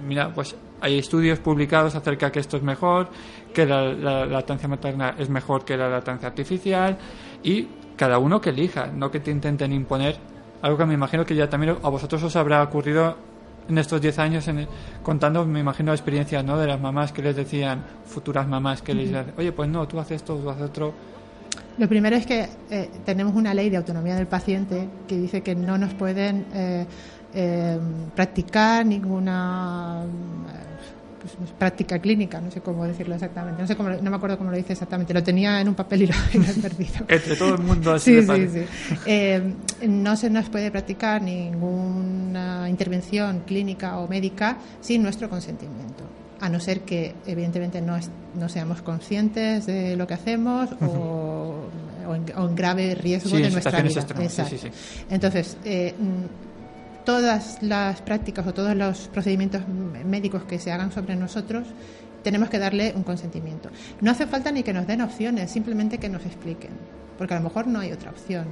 [0.07, 3.09] mira, pues hay estudios publicados acerca que esto es mejor,
[3.53, 6.97] que la, la, la lactancia materna es mejor que la lactancia artificial
[7.43, 7.67] y
[7.97, 10.15] cada uno que elija, no que te intenten imponer
[10.61, 13.34] algo que me imagino que ya también a vosotros os habrá ocurrido
[13.67, 14.67] en estos 10 años en,
[15.03, 16.57] contando, me imagino, experiencias ¿no?
[16.57, 19.99] de las mamás que les decían, futuras mamás que les decían, oye, pues no, tú
[19.99, 20.93] haces esto, tú haces otro.
[21.77, 25.55] Lo primero es que eh, tenemos una ley de autonomía del paciente que dice que
[25.55, 26.85] no nos pueden eh,
[27.33, 27.79] eh,
[28.15, 30.03] practicar ninguna
[31.37, 34.51] pues, práctica clínica, no sé cómo decirlo exactamente, no sé cómo, no me acuerdo cómo
[34.51, 37.05] lo dice exactamente, lo tenía en un papel y lo, y lo he perdido.
[37.07, 38.95] Entre todo el mundo así sí, sí, sí.
[39.05, 39.53] Eh,
[39.87, 46.03] no se nos puede practicar ninguna intervención clínica o médica sin nuestro consentimiento
[46.39, 50.75] a no ser que evidentemente no, es, no seamos conscientes de lo que hacemos uh
[50.75, 50.89] -huh.
[50.89, 51.69] o,
[52.07, 54.05] o, en, o, en, grave riesgo sí, de nuestra vida.
[54.29, 54.67] Sí, sí,
[55.09, 55.93] Entonces, eh,
[57.05, 59.61] todas las prácticas o todos los procedimientos
[60.05, 61.67] médicos que se hagan sobre nosotros
[62.23, 63.69] tenemos que darle un consentimiento.
[64.01, 66.71] No hace falta ni que nos den opciones, simplemente que nos expliquen,
[67.19, 68.45] porque a lo mejor no hay otra opción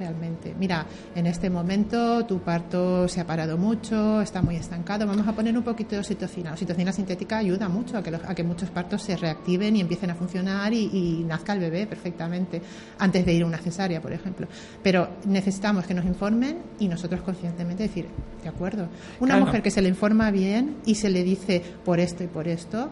[0.00, 0.54] realmente.
[0.58, 0.84] Mira,
[1.14, 5.56] en este momento tu parto se ha parado mucho, está muy estancado, vamos a poner
[5.56, 6.50] un poquito de oxitocina.
[6.50, 9.80] La oxitocina sintética ayuda mucho a que, los, a que muchos partos se reactiven y
[9.80, 12.60] empiecen a funcionar y, y, nazca el bebé perfectamente
[12.98, 14.48] antes de ir a una cesárea, por ejemplo.
[14.82, 18.08] Pero necesitamos que nos informen y nosotros conscientemente decir,
[18.42, 18.88] de acuerdo.
[19.20, 19.46] Una Claro.
[19.46, 22.88] mujer que se le informa bien y se le dice por esto y por esto,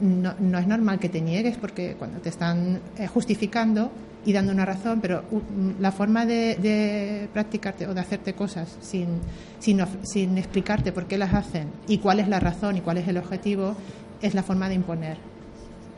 [0.00, 3.90] no, no es normal que te niegues porque cuando te están eh, justificando
[4.24, 5.40] y dando una razón, pero uh,
[5.80, 9.20] la forma de, de practicarte o de hacerte cosas sin,
[9.58, 13.08] sin, sin explicarte por qué las hacen y cuál es la razón y cuál es
[13.08, 13.76] el objetivo
[14.20, 15.16] es la forma de imponer.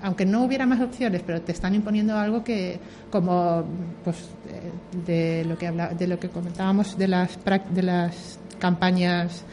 [0.03, 2.81] Aunque no hubiera más opciones, pero te están imponiendo algo que,
[3.11, 3.65] como
[4.03, 4.17] pues,
[4.49, 7.39] eh, de lo que de lo que comentábamos de las
[7.73, 9.45] de las campañas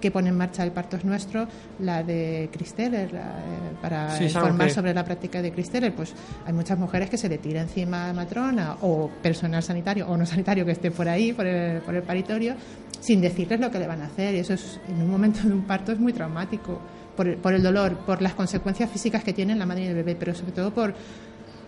[0.00, 1.46] que pone en marcha el Parto es Nuestro,
[1.80, 6.52] la de Cristeller, la, eh, para Sí, informar sobre la práctica de Cristeller, pues hay
[6.52, 10.64] muchas mujeres que se le tira encima a matrona o personal sanitario o no sanitario
[10.64, 12.54] que esté por ahí, por el, por el paritorio,
[13.00, 14.34] sin decirles lo que le van a hacer.
[14.34, 16.80] Y eso es, en un momento de un parto es muy traumático,
[17.16, 19.94] por el, por el dolor, por las consecuencias físicas que tienen la madre y el
[19.94, 20.94] bebé, pero sobre todo por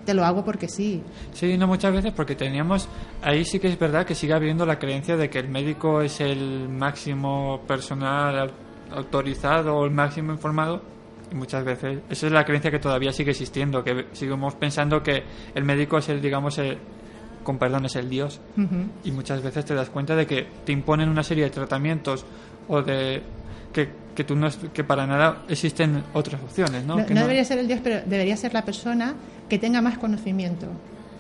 [0.08, 1.02] te lo hago porque sí.
[1.34, 2.88] Sí, no muchas veces porque teníamos,
[3.20, 6.22] ahí sí que es verdad que sigue habiendo la creencia de que el médico es
[6.22, 10.80] el máximo personal au- autorizado o el máximo informado.
[11.30, 15.24] Y muchas veces, esa es la creencia que todavía sigue existiendo, que seguimos pensando que
[15.54, 16.78] el médico es el, digamos, el,
[17.44, 18.40] con perdón, es el dios.
[18.56, 18.76] Ujú.
[19.04, 22.24] Y muchas veces te das cuenta de que te imponen una serie de tratamientos
[22.66, 23.22] o de
[23.74, 26.96] que, que tú no que para nada existen otras opciones, ¿no?
[26.96, 29.14] No, Que no debería ser el Dios, pero debería ser la persona
[29.48, 30.66] que tenga más conocimiento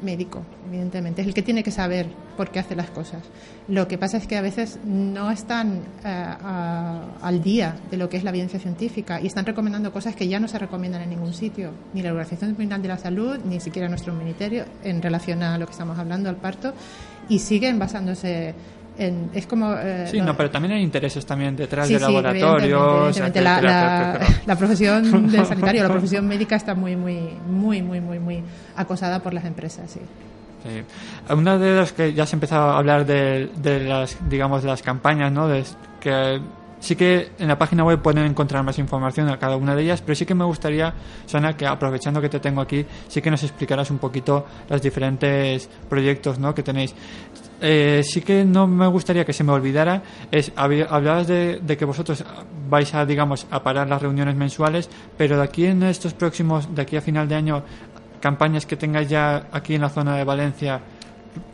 [0.00, 1.22] médico, evidentemente.
[1.22, 2.06] Es el que tiene que saber
[2.36, 3.20] por qué hace las cosas.
[3.66, 8.08] Lo que pasa es que a veces no están eh, a- al día de lo
[8.08, 11.10] que es la evidencia científica y están recomendando cosas que ya no se recomiendan en
[11.10, 15.42] ningún sitio, ni la Organización Mundial de la Salud, ni siquiera nuestro ministerio, en relación
[15.42, 16.72] a lo que estamos hablando, al parto,
[17.28, 18.54] y siguen basándose
[18.98, 19.30] en.
[19.32, 19.72] Es como.
[19.74, 23.16] eh, Sí, lo- no, pero también hay intereses también detrás Sí, de sí, laboratorios.
[23.16, 23.40] evidentemente.
[23.40, 24.42] La, etcétera, la- etcétera.
[24.46, 28.42] la profesión del sanitario, la profesión médica está muy, muy, muy, muy, muy, muy
[28.76, 30.00] acosada por las empresas, sí.
[30.64, 31.32] Sí.
[31.32, 34.82] Una de las que ya se ha empezado a hablar de, de las, digamos, las
[34.82, 35.46] campañas, ¿no?
[35.46, 35.62] De,
[36.00, 36.40] que
[36.80, 40.00] sí que en la página web pueden encontrar más información a cada una de ellas,
[40.00, 40.94] pero sí que me gustaría,
[41.26, 45.68] Sana, que aprovechando que te tengo aquí, sí que nos explicaras un poquito los diferentes
[45.88, 46.54] proyectos, ¿no?
[46.54, 46.94] Que tenéis.
[47.60, 51.84] Eh, sí que no me gustaría que se me olvidara, es, hablabas de, de que
[51.84, 52.24] vosotros
[52.70, 56.82] vais a, digamos, a parar las reuniones mensuales, pero de aquí en estos próximos, de
[56.82, 57.62] aquí a final de año,
[58.20, 60.80] campañas que tengáis ya aquí en la zona de Valencia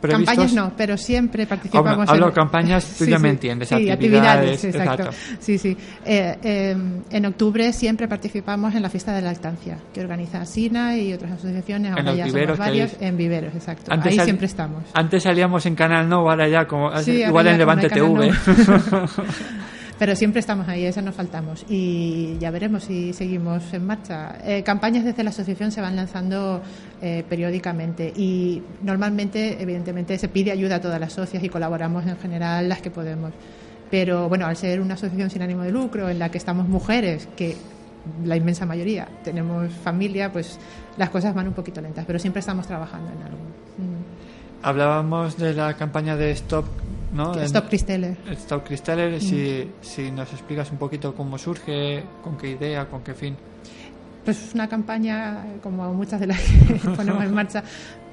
[0.01, 0.27] previstos?
[0.35, 2.31] Campañas no, pero siempre participamos Hablo, hablo en...
[2.33, 3.23] campañas, tú Sí, ya sí.
[3.23, 5.03] me entiendes, Sí, actividades, exacto.
[5.03, 5.17] exacto.
[5.39, 5.77] Sí, sí.
[6.05, 6.75] Eh, eh,
[7.09, 11.33] en octubre siempre participamos en la fiesta de la lactancia, que organiza SINA y otras
[11.33, 13.91] asociaciones, En ahora los ya viveros somos varios, hay- en viveros, exacto.
[13.91, 14.83] Antes Ahí sal- siempre estamos.
[14.93, 18.31] Antes salíamos en Canal No, ahora ya como igual en Levante TV.
[19.97, 21.65] Pero siempre estamos ahí, eso no faltamos.
[21.69, 24.37] Y ya veremos si seguimos en marcha.
[24.43, 26.61] Eh, campañas desde la asociación se van lanzando
[27.01, 32.17] eh, periódicamente y normalmente, evidentemente, se pide ayuda a todas las socias y colaboramos en
[32.17, 33.31] general las que podemos.
[33.89, 37.29] Pero bueno, al ser una asociación sin ánimo de lucro en la que estamos mujeres,
[37.37, 37.55] que
[38.23, 40.59] la inmensa mayoría tenemos familia, pues
[40.97, 43.37] las cosas van un poquito lentas, pero siempre estamos trabajando en algo.
[43.77, 44.63] Mm.
[44.63, 46.65] Hablábamos de la campaña de Stop,
[47.15, 47.33] ¿no?
[47.41, 48.17] Stop Cristeller.
[48.31, 53.13] Stop Cristeller, si, si nos explicas un poquito cómo surge, con qué idea, con qué
[53.13, 53.35] fin.
[54.23, 57.63] pues una campaña como muchas de las que ponemos en marcha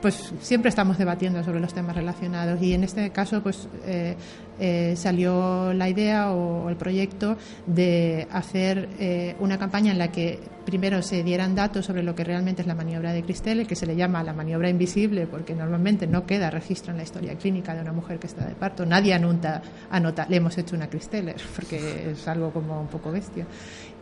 [0.02, 4.16] pues siempre estamos debatiendo sobre los temas relacionados y en este caso pues eh,
[4.58, 7.36] eh, salió la idea o el proyecto
[7.66, 12.24] de hacer eh, una campaña en la que primero se dieran datos sobre lo que
[12.24, 16.06] realmente es la maniobra de Cristele, que se le llama la maniobra invisible porque normalmente
[16.06, 18.84] no queda registro en la historia clínica de una mujer que está de parto.
[18.84, 23.46] Nadie anota, anota le hemos hecho una Cristeller porque es algo como un poco bestia.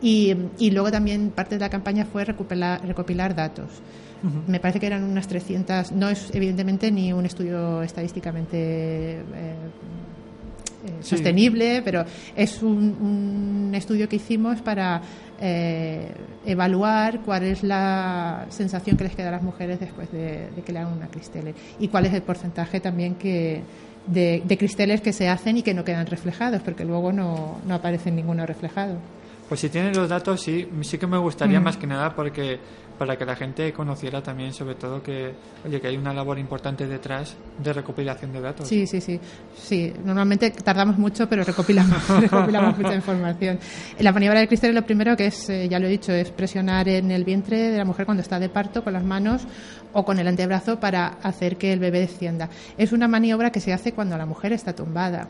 [0.01, 3.69] Y, y luego también parte de la campaña fue recopilar, recopilar datos.
[4.47, 9.19] Me parece que eran unas 300, no es evidentemente ni un estudio estadísticamente eh,
[10.83, 11.15] eh, Sí.
[11.15, 12.03] sostenible, pero
[12.35, 12.97] es un,
[13.69, 14.99] un estudio que hicimos para
[15.39, 16.11] eh,
[16.43, 20.71] evaluar cuál es la sensación que les queda a las mujeres después de, de que
[20.71, 23.61] le hagan una cristele y cuál es el porcentaje también que
[24.07, 27.75] de, de cristeles que se hacen y que no quedan reflejados, porque luego no, no
[27.75, 28.95] aparece ninguno reflejado.
[29.51, 31.63] Pues si tienes los datos, sí, sí que me gustaría Mm.
[31.65, 32.57] más que nada porque
[32.97, 35.33] para que la gente conociera también, sobre todo, que
[35.67, 38.65] oye que hay una labor importante detrás de recopilación de datos.
[38.69, 39.19] Sí, sí, sí.
[39.53, 43.59] Sí, normalmente tardamos mucho, pero recopilamos, recopilamos mucha información.
[43.99, 46.87] La maniobra del cristal lo primero que es, eh, ya lo he dicho, es presionar
[46.87, 49.41] en el vientre de la mujer cuando está de parto con las manos
[49.91, 52.49] o con el antebrazo para hacer que el bebé descienda.
[52.77, 55.27] Es una maniobra que se hace cuando la mujer está tumbada.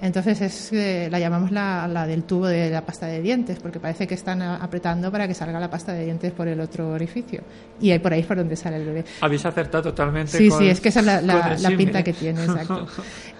[0.00, 3.80] Entonces es, eh, la llamamos la, la del tubo de la pasta de dientes, porque
[3.80, 7.42] parece que están apretando para que salga la pasta de dientes por el otro orificio.
[7.80, 9.04] Y ahí por ahí es por donde sale el bebé.
[9.20, 10.36] Habéis acertado totalmente.
[10.36, 12.86] Sí, con- sí, es que esa es la, pinta que tiene, exacto.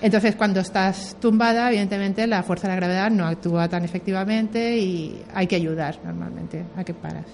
[0.01, 5.23] Entonces, cuando estás tumbada, evidentemente la fuerza de la gravedad no actúa tan efectivamente y
[5.35, 7.27] hay que ayudar normalmente a que paras.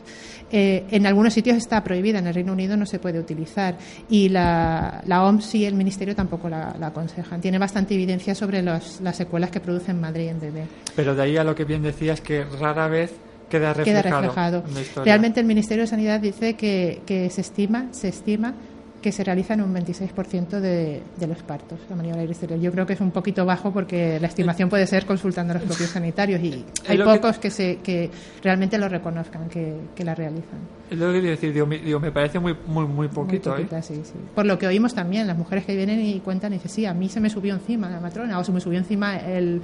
[0.53, 3.77] Eh, en algunos sitios está prohibida, en el Reino Unido no se puede utilizar
[4.09, 7.41] y la, la OMS y el Ministerio tampoco la, la aconsejan.
[7.41, 10.65] Tiene bastante evidencia sobre los- las secuelas que produce en madre y en bebé.
[10.97, 13.13] Pero de ahí a lo que bien decías que rara vez
[13.49, 14.23] queda queda reflejado.
[14.23, 14.65] reflejado.
[14.75, 15.05] la historia.
[15.05, 18.55] Realmente el Ministerio de Sanidad dice que, que se estima, se estima
[19.01, 22.61] que se realiza en un 26% de, de los partos, la maniobra exterior.
[22.61, 25.63] Yo creo que es un poquito bajo porque la estimación puede ser consultando a los
[25.65, 28.11] propios sanitarios y hay que- pocos que, se, que
[28.43, 30.59] realmente lo reconozcan, que, que la realizan.
[30.91, 33.63] Es lo que decir, digo, me, digo, me parece muy, muy, muy poquito, Muy ¿eh?
[33.65, 34.13] poquita, sí, sí.
[34.35, 36.93] Por lo que oímos también, las mujeres que vienen y cuentan y dicen, sí, a
[36.93, 39.63] mí se me subió encima la matrona o se me subió encima el,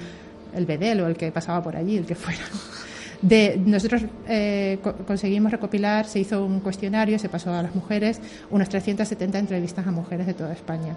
[0.55, 2.39] el bedel o el que pasaba por allí, el que fuera.
[3.21, 8.21] De, nosotros eh, co- conseguimos recopilar, se hizo un cuestionario, se pasó a las mujeres,
[8.51, 10.95] unas 370 entrevistas a mujeres de toda España.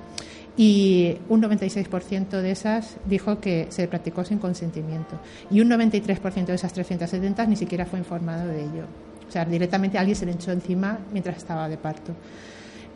[0.57, 5.19] Y un 96% de esas dijo que se practicó sin consentimiento.
[5.51, 8.85] Y un 93% de esas 370 ni siquiera fue informado de ello.
[9.27, 12.13] O sea, directamente alguien se le echó encima mientras estaba de parto.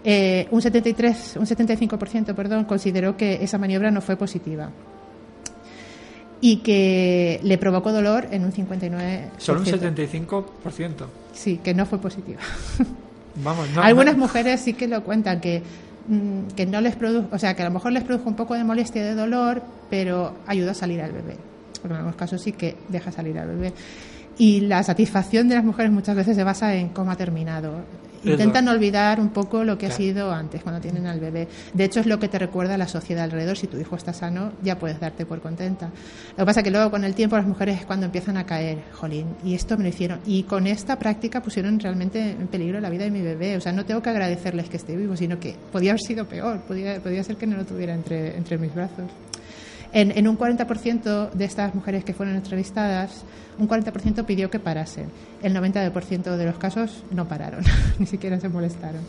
[0.04, 4.68] Eh, un 73, un 75%, perdón, consideró que esa maniobra no fue positiva
[6.46, 9.30] y que le provocó dolor en un 59%.
[9.38, 10.44] Solo un 75%.
[11.32, 12.40] Sí, que no fue positiva.
[13.42, 15.62] Vamos, no, Algunas no- mujeres sí que lo cuentan que
[16.06, 18.52] mm, que no les produjo, o sea, que a lo mejor les produjo un poco
[18.52, 21.38] de molestia, de dolor, pero ayuda a salir al bebé.
[21.82, 23.72] En algunos casos sí que deja salir al bebé.
[24.36, 27.72] Y la satisfacción de las mujeres muchas veces se basa en cómo ha terminado.
[28.24, 31.48] Intentan olvidar un poco lo que ha sido antes, cuando tienen al bebé.
[31.72, 33.56] De hecho, es lo que te recuerda la sociedad alrededor.
[33.56, 35.90] Si tu hijo está sano, ya puedes darte por contenta.
[36.30, 38.44] Lo que pasa es que luego, con el tiempo, las mujeres es cuando empiezan a
[38.44, 38.78] caer.
[38.92, 40.20] Jolín, y esto me lo hicieron.
[40.26, 43.56] Y con esta práctica pusieron realmente en peligro la vida de mi bebé.
[43.56, 46.60] O sea, no tengo que agradecerles que esté vivo, sino que podía haber sido peor.
[46.60, 49.10] Podía, podía ser que no lo tuviera entre, entre mis brazos.
[49.94, 53.24] En, en un 40% de estas mujeres que fueron entrevistadas,
[53.58, 55.06] un 40% pidió que parasen.
[55.42, 57.62] El 90% de los casos no pararon,
[57.98, 59.02] ni siquiera se molestaron.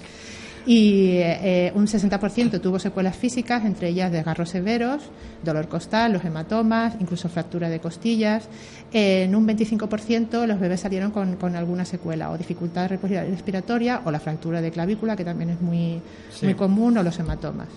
[0.67, 5.03] Y eh, un 60% tuvo secuelas físicas, entre ellas desgarros severos,
[5.43, 8.47] dolor costal, los hematomas, incluso fractura de costillas.
[8.91, 14.19] En un 25% los bebés salieron con, con alguna secuela, o dificultad respiratoria, o la
[14.19, 16.45] fractura de clavícula, que también es muy, Sí.
[16.45, 17.67] muy común, o los hematomas.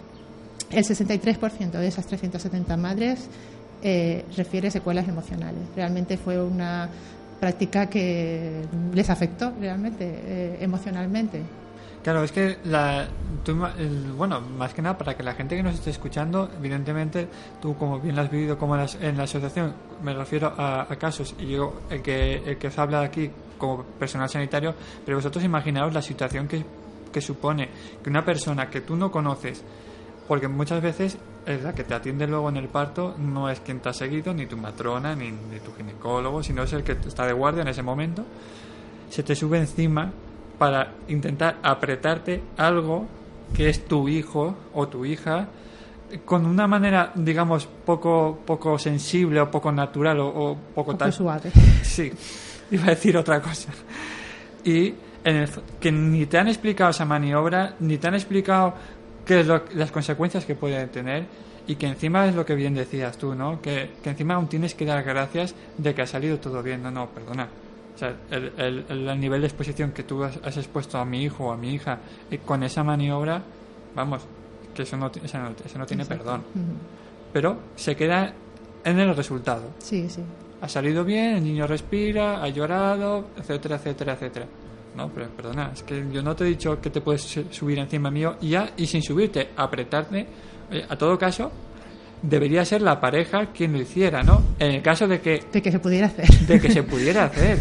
[0.70, 3.28] El 63% de esas 370 madres
[3.82, 5.62] eh, refiere secuelas emocionales.
[5.76, 6.88] Realmente fue una
[7.40, 8.62] práctica que
[8.92, 11.42] les afectó realmente eh, emocionalmente.
[12.02, 13.06] Claro, es que la,
[14.16, 17.28] bueno, más que nada para que la gente que nos esté escuchando, evidentemente,
[17.60, 21.48] tú como bien lo has vivido como en la, asociación, me refiero a, casos, y
[21.48, 26.00] yo el que, el que os habla aquí como personal sanitario, pero vosotros imaginaos la
[26.00, 26.64] situación que,
[27.12, 27.68] que supone
[28.02, 29.62] que una persona que tú no conoces,
[30.28, 33.80] porque muchas veces es la que te atiende luego en el parto no es quien
[33.80, 37.26] te ha seguido, ni tu matrona, ni, ni tu ginecólogo, sino es el que está
[37.26, 38.24] de guardia en ese momento,
[39.08, 40.12] se te sube encima
[40.58, 43.06] para intentar apretarte algo
[43.54, 45.48] que es tu hijo o tu hija
[46.24, 51.12] con una manera, digamos, poco, poco sensible o poco natural o, poco, tal.
[51.12, 51.50] suave.
[51.82, 52.10] Sí,
[52.70, 53.70] iba a decir otra cosa.
[54.64, 55.48] Y en
[55.80, 58.74] que ni te han explicado esa maniobra, ni te han explicado
[59.28, 61.26] qué es las consecuencias que puede tener
[61.68, 63.62] y que encima es lo que bien decías tú, ¿no?
[63.62, 66.82] Que, que encima aún tienes que dar gracias de que ha salido todo bien.
[66.82, 67.48] No, no, perdona
[67.94, 71.50] o sea, el, el, nivel de exposición que tú has, expuesto a mi hijo o
[71.50, 71.98] a mi hija
[72.30, 73.42] y con esa maniobra,
[73.92, 74.22] vamos,
[74.72, 76.44] que eso no, eso no, tiene perdón.
[77.32, 78.32] Pero se queda
[78.84, 79.70] en el resultado.
[79.80, 80.22] Sí, sí.
[80.60, 84.46] Ha salido bien, el niño respira, ha llorado, etcétera, etcétera, etcétera.
[84.98, 88.10] No, pero perdona, es que yo no te he dicho que te puedes subir encima
[88.10, 90.26] mío y ya, y sin subirte, apretarte.
[90.88, 91.52] a todo caso,
[92.20, 94.42] debería ser la pareja quien lo hiciera, ¿no?
[94.58, 95.44] En el caso de que...
[95.52, 96.28] De que se pudiera hacer.
[96.28, 97.60] De que se pudiera hacer.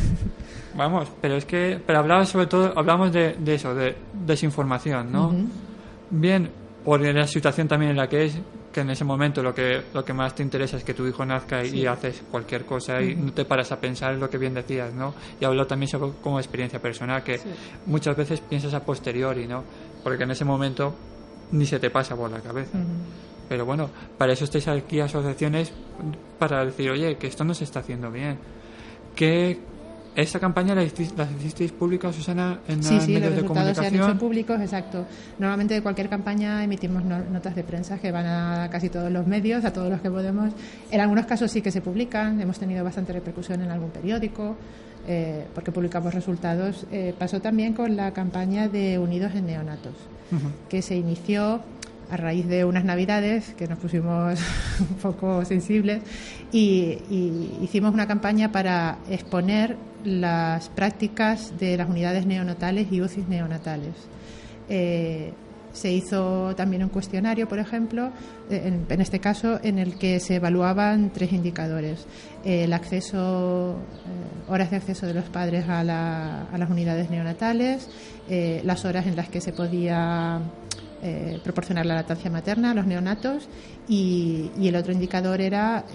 [0.76, 1.80] Vamos, pero es que...
[1.86, 5.32] Pero hablamos sobre todo, hablamos de, de eso, de desinformación, ¿no?
[6.10, 6.50] Bien,
[6.84, 8.40] por la situación también en la que es,
[8.78, 11.25] que en ese momento lo que, lo que más te interesa es que tu hijo
[11.25, 14.53] nazca y, haces cualquier cosa y no te paras a pensar en lo que bien
[14.53, 15.15] decías, ¿no?
[15.41, 17.39] Y hablo también sobre como experiencia personal, que
[17.88, 19.63] muchas veces piensas a posteriori, ¿no?
[20.03, 20.93] Porque en ese momento
[21.53, 22.78] ni se te pasa por la cabeza.
[23.49, 25.73] Pero bueno, para eso estáis aquí asociaciones
[26.38, 28.38] para decir, oye, que esto no se está haciendo bien.
[29.15, 29.59] Que
[30.18, 33.76] esta campaña la hicisteis, pública, Susana, en sí, sí, medios los de comunicación.
[33.76, 35.05] se han hecho públicos, exacto.
[35.38, 39.63] Normalmente de cualquier campaña emitimos notas de prensa que van a casi todos los medios,
[39.63, 40.53] a todos los que podemos.
[40.89, 44.55] En algunos casos sí que se publican, hemos tenido bastante repercusión en algún periódico.
[45.09, 46.86] Eh, porque publicamos resultados.
[46.91, 49.93] Eh, pasó también con la campaña de Unidos en Neonatos,
[50.68, 51.61] que se inició
[52.11, 54.39] a raíz de unas navidades que nos pusimos
[54.80, 56.01] un poco sensibles
[56.51, 56.99] y,
[57.61, 59.76] hicimos una campaña para exponer
[60.08, 63.93] las prácticas de las unidades neonatales y UCIs neonatales.
[64.70, 65.34] Eh,
[65.78, 68.12] se hizo también un cuestionario, por ejemplo,
[68.49, 72.05] en, este caso, en el que se evaluaban tres indicadores.
[72.43, 77.89] el acceso, eh, horas de acceso de los padres a, las unidades neonatales,
[78.30, 80.41] eh, las horas en las que se podía
[81.03, 83.47] eh, proporcionar la lactancia materna a los neonatos
[83.88, 85.86] y el otro indicador era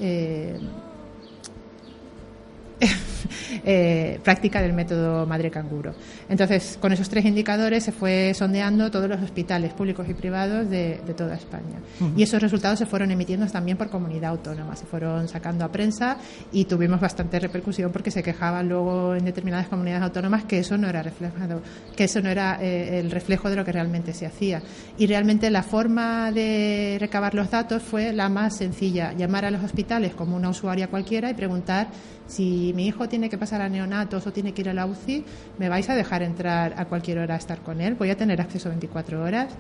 [3.65, 5.95] eh, práctica del método madre canguro.
[6.29, 11.01] Entonces, con esos tres indicadores se fue sondeando todos los hospitales públicos y privados de,
[11.17, 11.79] toda España.
[12.17, 16.17] Y esos resultados se fueron emitiendo también por comunidad autónoma, se fueron sacando a prensa
[16.53, 20.89] y tuvimos bastante repercusión porque se quejaban luego en determinadas comunidades autónomas que eso no
[20.89, 21.61] era reflejado,
[21.95, 24.63] que eso no era eh, el reflejo de lo que realmente se hacía.
[24.97, 29.63] Y realmente la forma de recabar los datos fue la más sencilla, llamar a los
[29.63, 31.89] hospitales como una usuaria cualquiera y preguntar
[32.27, 35.25] si mi hijo tiene que pasar a neonatos o tiene que ir a la UCI,
[35.59, 37.95] ¿me vais a dejar entrar a cualquier hora a estar con él?
[37.95, 39.55] ¿Voy a tener acceso 24 horas?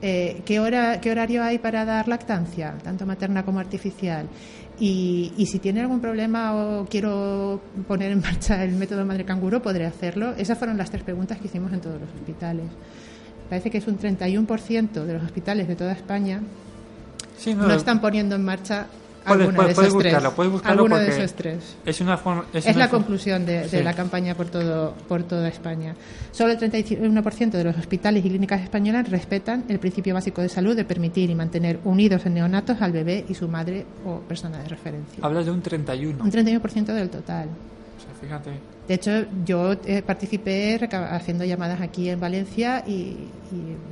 [0.00, 4.26] Eh, ¿qué, hora, ¿Qué horario hay para dar lactancia, tanto materna como artificial?
[4.80, 9.62] Y, y, si tiene algún problema o quiero poner en marcha el método madre canguro,
[9.62, 10.34] podré hacerlo.
[10.36, 12.66] Esas fueron las tres preguntas que hicimos en todos los hospitales.
[13.48, 16.40] Parece que es un 31% de los hospitales de toda España
[17.54, 18.86] no, están poniendo en marcha
[19.24, 21.76] Puedes, buscarlo, puedes buscarlo porque de esos tres.
[21.84, 22.20] Es, una
[22.52, 25.94] es, la conclusión de, la campaña por todo por toda España.
[26.30, 30.76] Solo el 31% de los hospitales y clínicas españolas respetan el principio básico de salud
[30.76, 34.68] de permitir y mantener unidos en neonatos al bebé y su madre o persona de
[34.68, 35.18] referencia.
[35.22, 36.22] Hablas de un 31.
[36.22, 37.48] Un 31% del total.
[38.22, 38.52] Fíjate.
[38.86, 40.78] De hecho, yo eh, participé
[41.10, 43.16] haciendo llamadas aquí en Valencia y,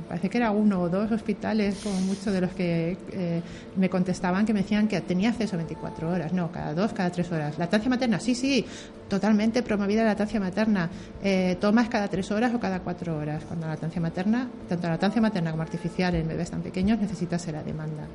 [0.07, 3.41] parece que era uno o dos hospitales, como muchos de los que eh,
[3.77, 6.33] me contestaban, que me decían que tenía acceso a 24 horas.
[6.33, 7.57] No, cada dos, cada tres horas.
[7.57, 8.65] Lactancia materna, sí, sí,
[9.07, 10.89] totalmente promovida la lactancia materna.
[11.23, 13.43] Eh, tomas cada tres horas o cada cuatro horas.
[13.45, 17.39] Cuando la lactancia materna, tanto la lactancia materna como artificial en bebés tan pequeños, necesita
[17.39, 18.07] ser a demanda.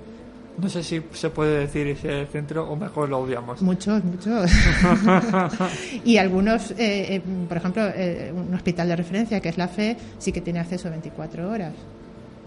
[0.58, 3.60] No sé si se puede decir ese centro o mejor lo odiamos.
[3.60, 4.50] Muchos, muchos.
[6.04, 9.96] y algunos, eh, eh, por ejemplo, eh, un hospital de referencia que es la FE,
[10.18, 11.74] sí que tiene acceso a 24 horas.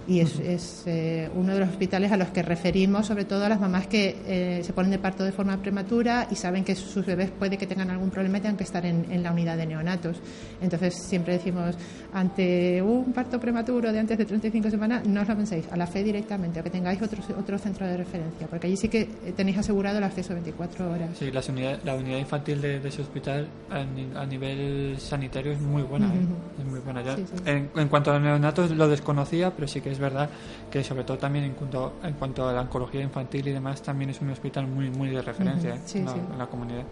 [0.10, 3.49] Y es, es eh, uno de los hospitales a los que referimos sobre todo a
[3.49, 7.05] las mamás que eh, se ponen de parto de forma prematura y saben que sus
[7.05, 9.68] bebés puede que tengan algún problema y tengan que estar en, en la unidad de
[9.68, 10.18] neonatos.
[10.62, 11.76] Entonces siempre decimos,
[12.14, 15.86] ante un parto prematuro de antes de 35 semanas, no os lo penséis, a la
[15.88, 19.05] fe directamente, o que tengáis otro, otro centro de referencia, porque allí sí que
[19.38, 21.10] tenéis asegurado el acceso 24 horas.
[21.18, 25.51] Sí, las unidad- la unidad infantil de, de ese hospital a, ni- a nivel sanitario
[25.51, 26.07] es muy buena.
[26.07, 26.20] ¿eh?
[26.60, 27.03] Es muy buena.
[27.03, 27.43] Ya- Sí, sí.
[27.45, 30.30] En, en cuanto a los neonatos lo desconocía, pero sí que es verdad
[30.72, 34.10] que sobre todo también en cuanto, en cuanto a la oncología infantil y demás, también
[34.10, 35.80] es un hospital muy, muy de referencia ¿eh?
[35.86, 36.20] sí, en, la, sí.
[36.32, 36.84] en la comunidad.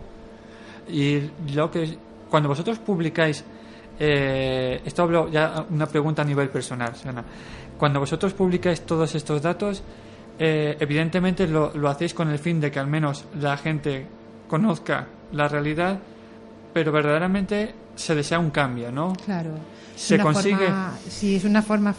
[0.90, 1.98] Y lo que
[2.30, 3.44] cuando vosotros publicáis
[4.00, 7.24] eh, esto hablo ya una pregunta a nivel personal, Susana.
[7.80, 9.82] Cuando vosotros publicáis todos estos datos,
[10.38, 14.06] eh, evidentemente lo, lo hacéis con el fin de que al menos la gente
[14.48, 15.98] conozca la realidad,
[16.74, 19.14] pero verdaderamente se desea un cambio, ¿no?
[19.26, 19.52] Claro.
[19.96, 21.96] Se Una consigue- forma- sí, es una forma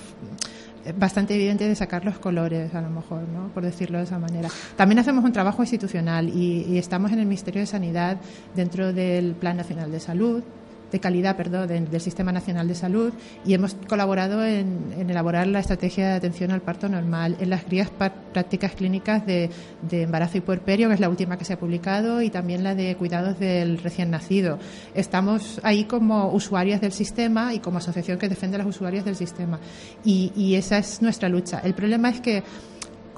[0.99, 3.49] bastante evidente de sacar los colores, a lo mejor, ¿no?
[3.55, 4.49] por decirlo de esa manera.
[4.77, 8.19] También hacemos un trabajo institucional y, y estamos en el Ministerio de Sanidad
[8.55, 10.43] dentro del Plan Nacional de Salud
[10.91, 13.13] de calidad, perdón, de- del Sistema Nacional de Salud
[13.45, 17.91] y hemos colaborado en, elaborar la estrategia de atención al parto normal, en las guías
[18.33, 19.51] prácticas clínicas de,
[19.91, 22.97] embarazo y puerperio, que es la última que se ha publicado, y también la de
[22.97, 24.59] cuidados del recién nacido.
[24.95, 29.17] Estamos ahí como usuarias del sistema y como asociación que defiende a los usuarios del
[29.17, 29.59] sistema.
[30.05, 31.61] Y esa es nuestra lucha.
[31.65, 32.43] El problema es que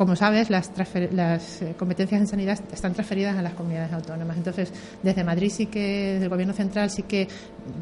[0.01, 0.73] como sabes, las,
[1.13, 4.39] las eh, competencias en sanidad están transferidas a las comunidades autónomas.
[4.39, 4.73] Entonces,
[5.03, 7.29] desde Madrid sí que, desde el Gobierno Central sí que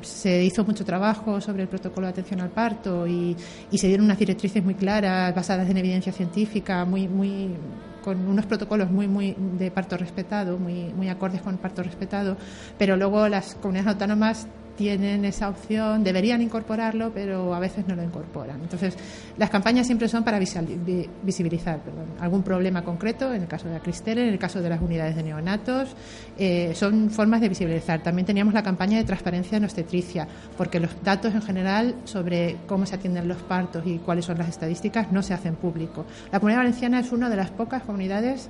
[0.03, 3.37] se hizo mucho trabajo sobre el protocolo de atención al parto y,
[3.71, 7.55] y se dieron unas directrices muy claras, basadas en evidencia científica, muy, muy
[8.03, 12.37] con unos protocolos muy muy de parto respetado, muy muy acordes con parto respetado,
[12.79, 14.49] pero luego las comunidades autónomas
[14.79, 18.61] tienen esa opción, deberían incorporarlo, pero a veces no lo incorporan.
[18.63, 18.97] Entonces,
[19.37, 21.81] las campañas siempre son para visibilizar
[22.21, 25.17] algún problema concreto, en el caso de la Cristel, en el caso de las unidades
[25.17, 25.97] de neonatos,
[26.39, 28.05] eh, son formas de visibilizar.
[28.05, 32.87] También teníamos la campaña de transparencia en obstetricia, porque los datos en general sobre cómo
[32.87, 36.07] se atienden los partos y cuáles son las estadísticas no se hacen público.
[36.31, 38.49] La Comunidad Valenciana es una de las pocas comunidades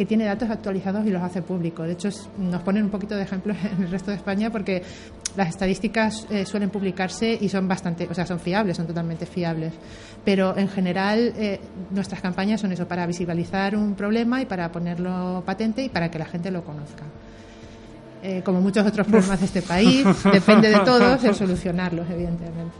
[0.00, 1.82] que tiene datos actualizados y los hace público.
[1.82, 4.82] De hecho, nos ponen un poquito de ejemplo en el resto de España porque
[5.36, 9.74] las estadísticas eh, suelen publicarse y son bastante, o sea, son fiables, son totalmente fiables.
[10.24, 15.42] Pero en general eh, nuestras campañas son eso, para visibilizar un problema y para ponerlo
[15.44, 17.04] patente y para que la gente lo conozca.
[18.22, 22.74] Eh, como muchos otros problemas de este país, depende de todos el solucionarlos, evidentemente.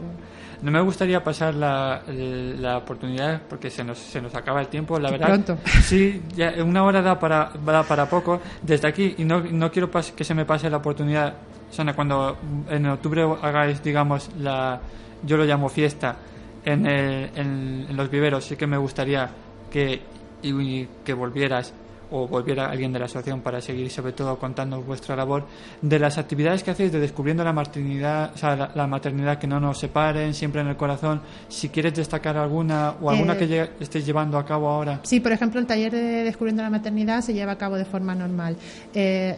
[0.61, 4.99] No me gustaría pasar la, la oportunidad porque se nos, se nos acaba el tiempo,
[4.99, 5.27] la verdad.
[5.27, 5.57] Pronto.
[5.81, 8.39] Sí, ya una hora da para, da para poco.
[8.61, 11.33] Desde aquí, y no, no quiero pas- que se me pase la oportunidad,
[11.71, 12.37] Sana, cuando
[12.69, 14.79] en octubre hagáis, digamos, la,
[15.23, 16.17] yo lo llamo fiesta,
[16.63, 19.27] en, el- en, en los viveros, sí que me gustaría
[19.71, 20.01] que,
[20.43, 21.73] y que volvieras
[22.11, 25.45] o volviera alguien de la asociación para seguir sobre todo contando vuestra labor
[25.81, 29.47] de las actividades que hacéis de descubriendo la maternidad, o sea, la, la maternidad que
[29.47, 31.21] no nos separen, siempre en el corazón.
[31.47, 34.99] Si quieres destacar alguna o alguna Eh, que lle- estéis llevando a cabo ahora.
[35.03, 38.13] Sí, por ejemplo, el taller de Descubriendo la Maternidad se lleva a cabo de forma
[38.13, 38.55] normal.
[38.93, 39.37] Eh,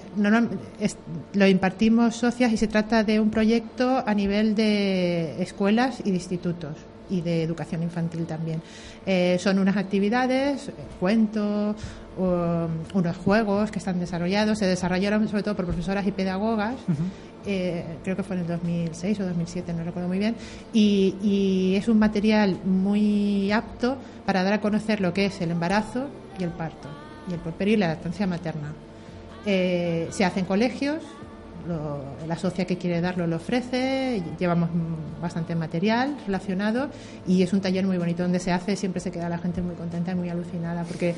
[0.80, 0.98] es-
[1.34, 6.16] lo impartimos socias y se trata de un proyecto a nivel de escuelas y de
[6.18, 6.76] institutos
[7.10, 8.62] y de educación infantil también.
[9.06, 11.76] Eh, son unas actividades, cuentos,
[12.18, 16.76] o, unos juegos que están desarrollados, se desarrollaron sobre todo por profesoras y pedagogas.
[17.46, 20.36] eh, creo que fue en el 2006 o 2007, no recuerdo muy bien,
[20.72, 25.52] y, y es un material muy apto para dar a conocer lo que es el
[25.52, 26.08] embarazo
[26.40, 26.88] y el parto,
[27.30, 28.72] y el puerperio y la lactancia materna.
[29.46, 31.04] Eh, se hace en colegios,
[31.68, 34.70] lo- la socia que quiere darlo lo ofrece, llevamos
[35.22, 36.90] bastante material relacionado
[37.28, 39.76] y es un taller muy bonito donde se hace, siempre se queda la gente muy
[39.76, 41.14] contenta y muy alucinada porque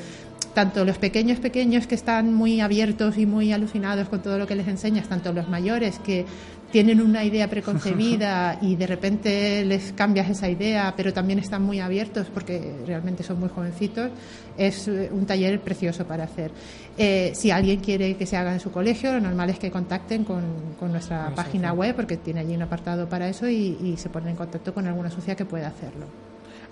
[0.56, 4.54] tanto los pequeños pequeños que están muy abiertos y muy alucinados con todo lo que
[4.54, 6.24] les enseñas, tanto los mayores que
[6.72, 11.80] tienen una idea preconcebida y de repente les cambias esa idea, pero también están muy
[11.80, 14.10] abiertos porque realmente son muy jovencitos,
[14.56, 16.52] es eh, un taller precioso para hacer.
[16.96, 20.24] Eh, si alguien quiere que se haga en su colegio, lo normal es que contacten
[20.24, 20.42] con,
[20.80, 24.30] con nuestra página web porque tiene allí un apartado para eso y, y se ponen
[24.30, 26.06] en contacto con alguna sociedad que pueda hacerlo.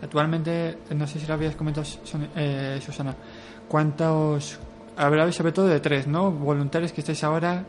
[0.05, 1.87] Actualmente, no sé si lo habías comentado,
[2.37, 3.14] eh, Susana,
[3.68, 4.58] ¿cuántos,
[4.96, 6.30] hablabais sobre todo de tres, ¿no?
[6.30, 7.64] Voluntarios que estáis ahora.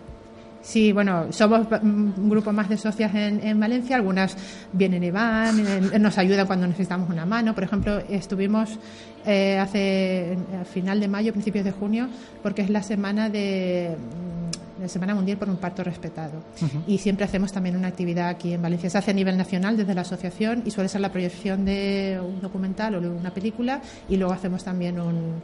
[0.61, 3.95] Sí, bueno, somos un grupo más de socias en, en Valencia.
[3.97, 4.35] Algunas
[4.73, 5.59] vienen y van,
[5.93, 7.53] en- nos ayudan cuando necesitamos una mano.
[7.53, 8.79] Por ejemplo, estuvimos
[9.27, 12.07] eh, hace a final de mayo, principios de junio,
[12.41, 13.95] porque es la semana de,
[14.79, 16.41] mm, la Semana Mundial por un Parto Respetado.
[16.87, 18.89] Y siempre hacemos también una actividad aquí en Valencia.
[18.89, 22.41] Se hace a nivel nacional desde la asociación y suele ser la proyección de un
[22.41, 25.35] documental o de una película y luego hacemos también un,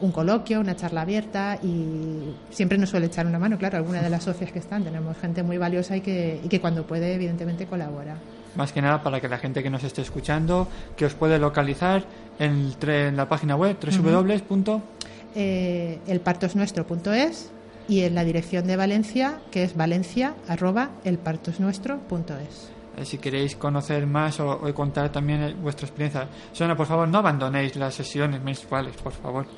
[0.00, 4.10] un coloquio, una charla abierta y siempre nos suele echar una mano, claro, alguna de
[4.10, 4.84] las socias que están.
[4.84, 8.16] Tenemos gente muy valiosa y que, y que cuando puede, evidentemente, colabora.
[8.56, 12.04] Más que nada para que la gente que nos esté escuchando, que os puede localizar
[12.38, 14.80] en, en la página web www.
[15.34, 15.98] Eh,
[17.86, 22.73] y en la dirección de Valencia, que es valencia arroba elpartosnuestro.es.
[22.96, 26.28] Eh, si queréis conocer más o, contar también eh, vuestra experiencia.
[26.52, 29.46] Sona, por favor, no abandonéis las sesiones mensuales, por favor.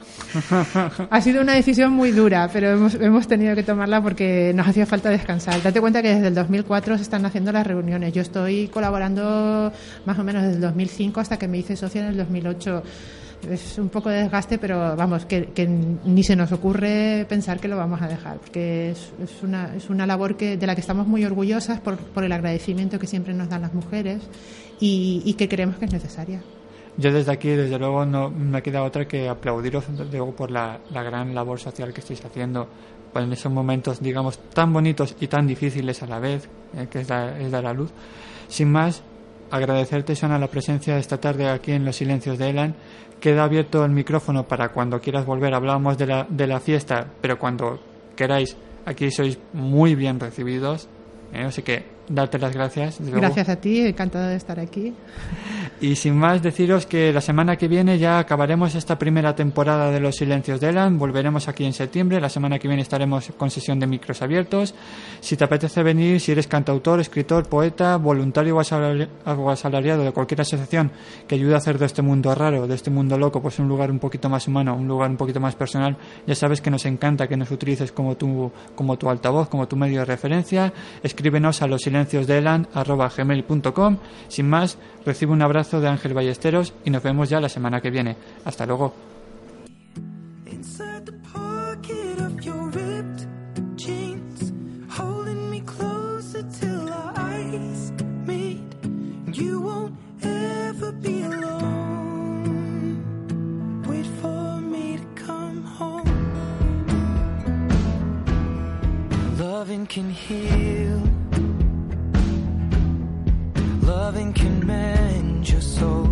[1.11, 4.87] Ha sido una decisión muy dura, pero hemos, hemos tenido que tomarla porque nos hacía
[4.87, 5.62] falta descansar.
[5.62, 8.12] Date cuenta que desde el 2004 se están haciendo las reuniones.
[8.12, 9.72] Yo estoy colaborando
[10.05, 12.82] más o menos desde el 2005 hasta que me hice socia en el 2008
[13.51, 15.49] es un poco de desgaste, pero vamos, que,
[16.05, 19.91] ni se nos ocurre pensar que lo vamos a dejar, porque es, es, una, es
[19.91, 23.34] una labor que, de la que estamos muy orgullosas por, por el agradecimiento que siempre
[23.34, 24.22] nos dan las mujeres
[24.80, 26.41] y, que creemos que es necesaria.
[26.97, 31.03] Yo desde aquí, desde luego, no me queda otra que aplaudiros luego por la, la,
[31.03, 32.68] gran labor social que estáis haciendo
[33.14, 37.11] en esos momentos, digamos, tan bonitos y tan difíciles a la vez, eh, que es,
[37.11, 37.91] es dar a luz.
[38.49, 39.03] Sin más,
[39.51, 42.74] agradecerte, Sona, la presencia esta tarde aquí en Los Silencios de Elan
[43.20, 45.55] Queda abierto el micrófono para cuando quieras volver.
[45.55, 47.80] Hablábamos de la, de la fiesta, pero cuando
[48.14, 50.88] queráis, aquí sois muy bien recibidos.
[51.32, 51.44] ¿eh?
[51.44, 52.98] Así que darte las gracias.
[53.00, 54.94] Gracias a ti, encantado de estar aquí.
[55.80, 60.00] Y sin más, deciros que la semana que viene ya acabaremos esta primera temporada de
[60.00, 60.98] Los Silencios de Elan.
[60.98, 62.20] Volveremos aquí en septiembre.
[62.20, 64.74] La semana que viene estaremos con sesión de micros abiertos.
[65.20, 70.90] Si te apetece venir, si eres cantautor, escritor, poeta, voluntario o asalariado de cualquier asociación
[71.26, 73.90] que ayude a hacer de este mundo raro, de este mundo loco, pues un lugar
[73.90, 75.96] un poquito más humano, un lugar un poquito más personal,
[76.26, 79.76] ya sabes que nos encanta que nos utilices como tu, como tu altavoz, como tu
[79.76, 80.72] medio de referencia.
[81.02, 83.97] Escríbenos a los gmail.com
[84.28, 87.90] Sin más, recibe un abrazo de Ángel Ballesteros y nos vemos ya la semana que
[87.90, 88.16] viene.
[88.44, 88.94] Hasta luego.
[109.38, 111.05] Loving can heal
[114.07, 116.04] loving can mend your soul.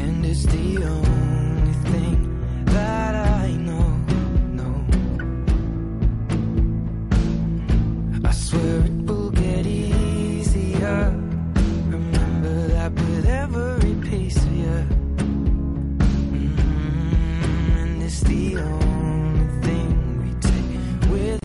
[0.00, 2.18] And it's the only thing
[2.64, 3.88] that I know.
[4.58, 4.68] No.
[8.28, 8.89] I swear